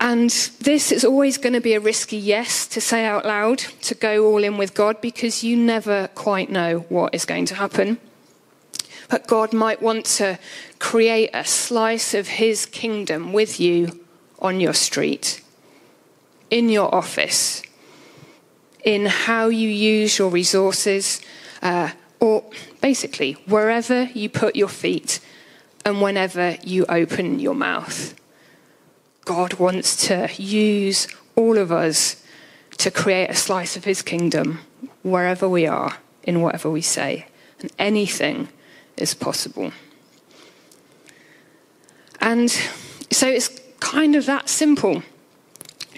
And 0.00 0.30
this 0.60 0.92
is 0.92 1.04
always 1.04 1.38
going 1.38 1.54
to 1.54 1.60
be 1.60 1.72
a 1.72 1.80
risky 1.80 2.18
yes 2.18 2.66
to 2.68 2.80
say 2.80 3.06
out 3.06 3.24
loud, 3.24 3.58
to 3.82 3.94
go 3.94 4.26
all 4.26 4.44
in 4.44 4.58
with 4.58 4.74
God, 4.74 5.00
because 5.00 5.42
you 5.42 5.56
never 5.56 6.08
quite 6.08 6.50
know 6.50 6.80
what 6.90 7.14
is 7.14 7.24
going 7.24 7.46
to 7.46 7.54
happen. 7.54 7.98
But 9.08 9.26
God 9.26 9.52
might 9.52 9.80
want 9.80 10.04
to 10.16 10.38
create 10.78 11.30
a 11.32 11.44
slice 11.44 12.12
of 12.12 12.28
His 12.28 12.66
kingdom 12.66 13.32
with 13.32 13.58
you 13.58 14.04
on 14.40 14.60
your 14.60 14.74
street, 14.74 15.40
in 16.50 16.68
your 16.68 16.94
office, 16.94 17.62
in 18.84 19.06
how 19.06 19.48
you 19.48 19.68
use 19.68 20.18
your 20.18 20.28
resources, 20.28 21.22
uh, 21.62 21.92
or 22.24 22.42
basically, 22.80 23.32
wherever 23.44 24.04
you 24.14 24.30
put 24.30 24.56
your 24.56 24.68
feet 24.68 25.20
and 25.84 26.00
whenever 26.00 26.56
you 26.62 26.86
open 26.88 27.38
your 27.38 27.54
mouth. 27.54 28.14
God 29.26 29.54
wants 29.54 30.06
to 30.06 30.30
use 30.38 31.06
all 31.36 31.58
of 31.58 31.70
us 31.70 32.24
to 32.78 32.90
create 32.90 33.28
a 33.28 33.34
slice 33.34 33.76
of 33.76 33.84
his 33.84 34.00
kingdom 34.00 34.60
wherever 35.02 35.46
we 35.46 35.66
are, 35.66 35.98
in 36.22 36.40
whatever 36.40 36.70
we 36.70 36.80
say. 36.80 37.26
And 37.60 37.70
anything 37.78 38.48
is 38.96 39.12
possible. 39.12 39.72
And 42.22 42.50
so 43.10 43.28
it's 43.28 43.60
kind 43.80 44.16
of 44.16 44.24
that 44.24 44.48
simple. 44.48 45.02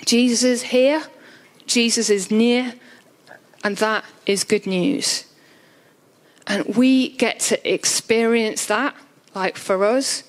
Jesus 0.05 0.43
is 0.43 0.63
here, 0.65 1.05
Jesus 1.67 2.11
is 2.11 2.33
near, 2.33 2.75
and 3.63 3.77
that 3.77 4.05
is 4.27 4.43
good 4.43 4.67
news. 4.67 5.26
And 6.47 6.77
we 6.77 7.09
get 7.09 7.41
to 7.41 7.73
experience 7.73 8.67
that, 8.67 8.95
like 9.35 9.57
for 9.57 9.85
us, 9.85 10.23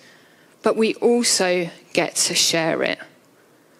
but 0.64 0.76
we 0.76 0.96
also 0.96 1.70
get 1.94 2.16
to 2.16 2.36
share 2.36 2.82
it. 2.84 3.00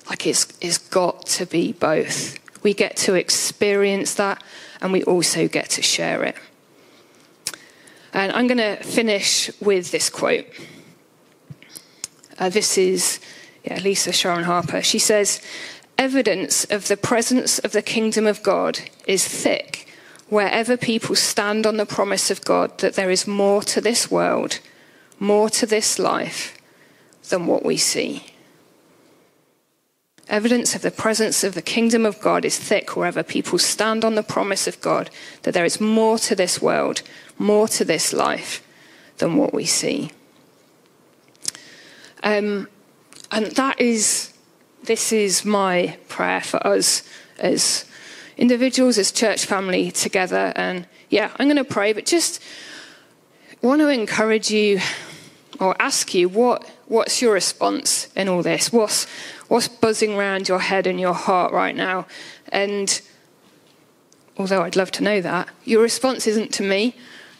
Like 0.10 0.28
it's, 0.28 0.48
it's 0.62 0.78
got 0.78 1.26
to 1.28 1.46
be 1.46 1.74
both. 1.74 2.38
We 2.64 2.74
get 2.74 2.96
to 2.98 3.16
experience 3.16 4.14
that, 4.16 4.44
and 4.82 4.92
we 4.92 5.04
also 5.04 5.48
get 5.48 5.70
to 5.72 5.82
share 5.82 6.24
it. 6.24 6.36
And 8.14 8.32
I'm 8.32 8.48
going 8.48 8.58
to 8.58 8.78
finish 8.84 9.52
with 9.60 9.92
this 9.92 10.10
quote. 10.10 10.46
Uh, 12.40 12.50
this 12.50 12.78
is 12.78 13.20
yeah, 13.64 13.80
Lisa 13.80 14.12
Sharon 14.12 14.44
Harper. 14.44 14.82
She 14.82 15.00
says, 15.00 15.42
Evidence 15.98 16.64
of 16.66 16.88
the 16.88 16.98
presence 16.98 17.58
of 17.60 17.72
the 17.72 17.82
kingdom 17.82 18.28
of 18.28 18.44
God 18.44 18.80
is 19.08 19.28
thick 19.28 19.87
wherever 20.30 20.76
people 20.76 21.16
stand 21.16 21.66
on 21.66 21.78
the 21.78 21.86
promise 21.86 22.30
of 22.30 22.44
God 22.44 22.78
that 22.80 22.96
there 22.96 23.12
is 23.12 23.28
more 23.28 23.62
to 23.64 23.82
this 23.82 24.12
world, 24.12 24.60
more 25.20 25.50
to 25.50 25.66
this 25.66 25.98
life 25.98 26.58
than 27.30 27.48
what 27.48 27.66
we 27.66 27.78
see. 27.78 28.26
Evidence 30.30 30.76
of 30.76 30.82
the 30.82 30.92
presence 30.92 31.44
of 31.46 31.54
the 31.54 31.62
kingdom 31.62 32.06
of 32.06 32.20
God 32.20 32.44
is 32.44 32.60
thick 32.60 32.96
wherever 32.98 33.24
people 33.24 33.58
stand 33.58 34.04
on 34.04 34.16
the 34.16 34.24
promise 34.24 34.68
of 34.68 34.82
God 34.82 35.10
that 35.44 35.54
there 35.54 35.64
is 35.64 35.80
more 35.80 36.18
to 36.20 36.36
this 36.36 36.62
world, 36.62 37.02
more 37.38 37.68
to 37.70 37.86
this 37.86 38.12
life 38.12 38.62
than 39.20 39.38
what 39.38 39.54
we 39.54 39.66
see. 39.66 40.12
Um, 42.24 42.68
and 43.32 43.48
that 43.48 43.80
is, 43.80 44.34
this 44.84 45.14
is 45.14 45.46
my 45.46 45.98
prayer 46.10 46.42
for 46.42 46.66
us 46.68 47.08
as 47.40 47.86
individuals, 48.38 48.98
as 48.98 49.12
church 49.12 49.46
family 49.46 49.92
together. 49.92 50.54
And 50.56 50.88
yeah, 51.10 51.32
I'm 51.38 51.48
going 51.48 51.58
to 51.58 51.64
pray, 51.64 51.94
but 51.94 52.06
just 52.06 52.42
want 53.62 53.82
to 53.82 53.90
encourage 53.90 54.52
you 54.52 54.80
or 55.60 55.76
ask 55.80 56.14
you 56.14 56.30
what 56.30 56.70
what's 56.88 57.22
your 57.22 57.34
response 57.34 58.08
in 58.16 58.28
all 58.28 58.42
this? 58.42 58.72
What's 58.72 59.06
what's 59.48 59.68
buzzing 59.68 60.14
around 60.14 60.48
your 60.48 60.60
head 60.60 60.88
and 60.88 61.00
your 61.00 61.14
heart 61.14 61.52
right 61.52 61.76
now? 61.76 62.06
And 62.52 63.02
although 64.38 64.64
I'd 64.64 64.76
love 64.76 64.92
to 64.92 65.04
know 65.04 65.22
that, 65.22 65.50
your 65.64 65.82
response 65.82 66.28
isn't 66.28 66.54
to 66.54 66.64
me. 66.64 66.96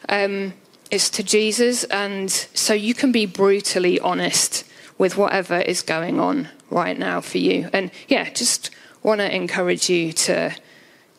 Um, 0.10 0.54
it's 0.90 1.10
to 1.12 1.24
Jesus, 1.24 1.84
and 1.86 2.32
so 2.32 2.74
you 2.74 2.94
can 2.94 3.12
be 3.12 3.26
brutally 3.26 4.00
honest 4.00 4.64
with 4.98 5.18
whatever 5.18 5.60
is 5.60 5.82
going 5.82 6.20
on 6.20 6.48
right 6.70 6.98
now 6.98 7.20
for 7.20 7.38
you. 7.40 7.70
And 7.74 7.92
yeah, 8.08 8.30
just 8.30 8.72
want 9.04 9.20
to 9.20 9.34
encourage 9.34 9.90
you 9.90 10.14
to 10.14 10.56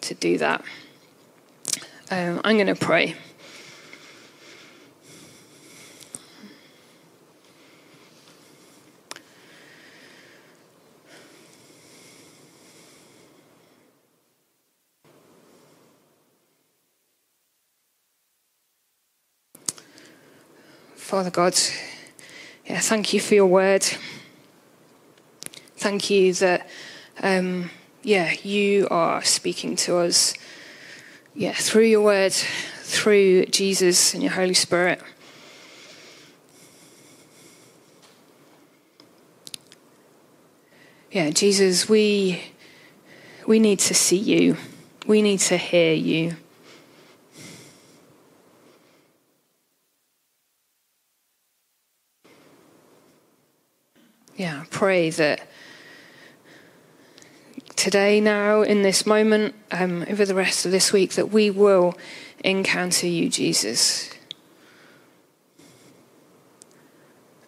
to 0.03 0.15
do 0.15 0.39
that. 0.39 0.65
Um, 2.11 2.41
I'm 2.45 2.57
going 2.57 2.69
to 2.69 2.75
pray. 2.75 3.17
Father 20.97 21.31
God, 21.31 21.59
yeah, 22.67 22.81
thank 22.81 23.15
you 23.15 23.21
for 23.21 23.35
your 23.35 23.47
word. 23.47 23.83
Thank 25.79 26.11
you 26.11 26.35
that, 26.35 26.69
um, 27.23 27.71
yeah, 28.09 28.33
you 28.43 28.89
are 28.91 29.23
speaking 29.23 29.77
to 29.77 29.99
us, 29.99 30.33
yeah, 31.35 31.53
through 31.53 31.85
your 31.85 32.01
word, 32.01 32.33
through 32.33 33.45
Jesus 33.47 34.15
and 34.15 34.23
your 34.23 34.33
Holy 34.33 34.55
Spirit. 34.55 35.03
Yeah, 41.13 41.29
Jesus, 41.29 41.87
we 41.87 42.43
we 43.47 43.59
need 43.59 43.79
to 43.81 43.95
see 43.95 44.17
you. 44.17 44.57
We 45.07 45.21
need 45.21 45.41
to 45.41 45.59
hear 45.59 45.93
you. 45.93 46.37
yeah, 54.39 54.65
pray 54.71 55.11
that 55.11 55.41
today, 57.89 58.21
now, 58.21 58.61
in 58.61 58.83
this 58.83 59.07
moment, 59.07 59.55
um, 59.71 60.05
over 60.11 60.27
the 60.27 60.35
rest 60.35 60.67
of 60.67 60.71
this 60.71 60.93
week, 60.93 61.13
that 61.13 61.31
we 61.31 61.49
will 61.49 61.97
encounter 62.45 63.07
you, 63.07 63.31
Jesus. 63.31 64.11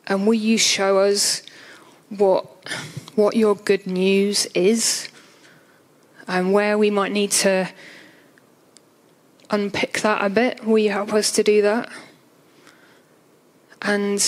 And 0.07 0.27
will 0.27 0.33
you 0.33 0.57
show 0.57 1.01
us 1.01 1.43
what, 2.09 2.47
what 3.17 3.37
your 3.37 3.55
good 3.55 3.87
news 3.87 4.47
is 4.55 5.11
and 6.27 6.55
where 6.55 6.79
we 6.79 6.89
might 6.89 7.13
need 7.13 7.33
to 7.33 7.69
unpick 9.51 10.01
that 10.01 10.25
a 10.25 10.31
bit? 10.31 10.65
Will 10.65 10.79
you 10.79 10.91
help 10.91 11.13
us 11.13 11.33
to 11.33 11.43
do 11.43 11.61
that? 11.61 11.93
And 13.83 14.25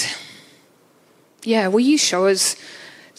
yeah, 1.43 1.69
will 1.69 1.81
you 1.81 1.97
show 1.97 2.27
us 2.27 2.55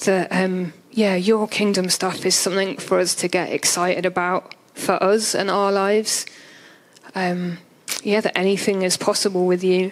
that, 0.06 0.32
um, 0.32 0.74
yeah, 0.96 1.16
your 1.16 1.48
kingdom 1.48 1.90
stuff 1.90 2.24
is 2.24 2.36
something 2.36 2.78
for 2.78 3.00
us 3.00 3.16
to 3.16 3.28
get 3.28 3.52
excited 3.52 4.06
about 4.06 4.54
for 4.76 5.02
us 5.02 5.34
and 5.34 5.50
our 5.50 5.72
lives? 5.72 6.28
Um, 7.16 7.58
yeah, 8.04 8.22
that 8.22 8.38
anything 8.38 8.84
is 8.84 8.96
possible 8.96 9.48
with 9.48 9.64
you. 9.64 9.92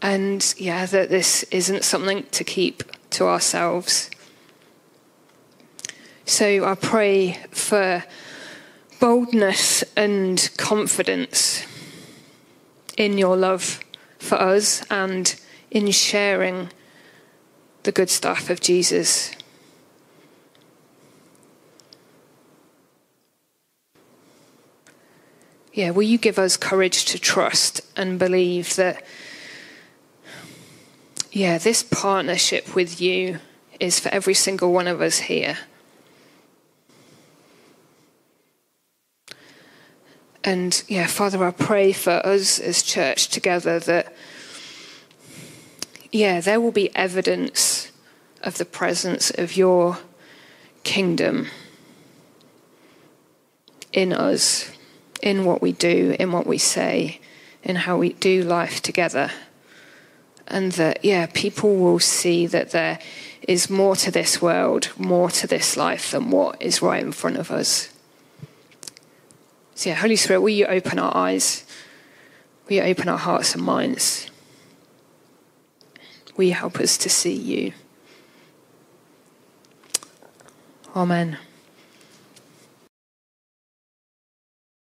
And 0.00 0.52
yeah, 0.58 0.86
that 0.86 1.08
this 1.08 1.44
isn't 1.44 1.84
something 1.84 2.24
to 2.32 2.42
keep 2.42 2.82
to 3.10 3.26
ourselves. 3.26 4.10
So 6.24 6.64
I 6.64 6.74
pray 6.74 7.38
for 7.52 8.02
boldness 8.98 9.84
and 9.96 10.50
confidence 10.56 11.64
in 12.96 13.18
your 13.18 13.36
love 13.36 13.78
for 14.18 14.34
us 14.34 14.84
and 14.90 15.32
in 15.70 15.92
sharing 15.92 16.70
the 17.82 17.92
good 17.92 18.10
stuff 18.10 18.50
of 18.50 18.60
Jesus. 18.60 19.34
Yeah, 25.72 25.90
will 25.90 26.02
you 26.02 26.18
give 26.18 26.38
us 26.38 26.56
courage 26.56 27.06
to 27.06 27.18
trust 27.18 27.80
and 27.96 28.18
believe 28.18 28.76
that, 28.76 29.02
yeah, 31.30 31.56
this 31.56 31.82
partnership 31.82 32.74
with 32.74 33.00
you 33.00 33.38
is 33.80 33.98
for 33.98 34.10
every 34.10 34.34
single 34.34 34.72
one 34.72 34.86
of 34.86 35.00
us 35.00 35.18
here. 35.18 35.58
And 40.44 40.82
yeah, 40.88 41.06
Father, 41.06 41.42
I 41.44 41.52
pray 41.52 41.92
for 41.92 42.24
us 42.26 42.58
as 42.58 42.82
church 42.82 43.28
together 43.28 43.78
that 43.80 44.14
yeah, 46.12 46.40
there 46.40 46.60
will 46.60 46.72
be 46.72 46.94
evidence 46.94 47.90
of 48.42 48.58
the 48.58 48.66
presence 48.66 49.30
of 49.30 49.56
your 49.56 49.98
kingdom 50.84 51.48
in 53.92 54.12
us, 54.12 54.70
in 55.22 55.44
what 55.44 55.62
we 55.62 55.72
do, 55.72 56.14
in 56.20 56.30
what 56.30 56.46
we 56.46 56.58
say, 56.58 57.20
in 57.62 57.76
how 57.76 57.96
we 57.96 58.12
do 58.14 58.42
life 58.42 58.82
together. 58.82 59.30
And 60.46 60.72
that, 60.72 61.04
yeah, 61.04 61.26
people 61.32 61.76
will 61.76 61.98
see 61.98 62.46
that 62.46 62.72
there 62.72 62.98
is 63.48 63.70
more 63.70 63.96
to 63.96 64.10
this 64.10 64.42
world, 64.42 64.90
more 64.98 65.30
to 65.30 65.46
this 65.46 65.76
life 65.76 66.10
than 66.10 66.30
what 66.30 66.60
is 66.60 66.82
right 66.82 67.02
in 67.02 67.12
front 67.12 67.38
of 67.38 67.50
us. 67.50 67.88
So, 69.74 69.90
yeah, 69.90 69.96
Holy 69.96 70.16
Spirit, 70.16 70.40
will 70.40 70.50
you 70.50 70.66
open 70.66 70.98
our 70.98 71.16
eyes? 71.16 71.64
Will 72.68 72.76
you 72.76 72.82
open 72.82 73.08
our 73.08 73.18
hearts 73.18 73.54
and 73.54 73.64
minds? 73.64 74.28
Will 76.36 76.44
you 76.44 76.54
help 76.54 76.78
us 76.78 76.96
to 76.98 77.08
see 77.10 77.34
you? 77.34 77.72
Amen. 80.94 81.38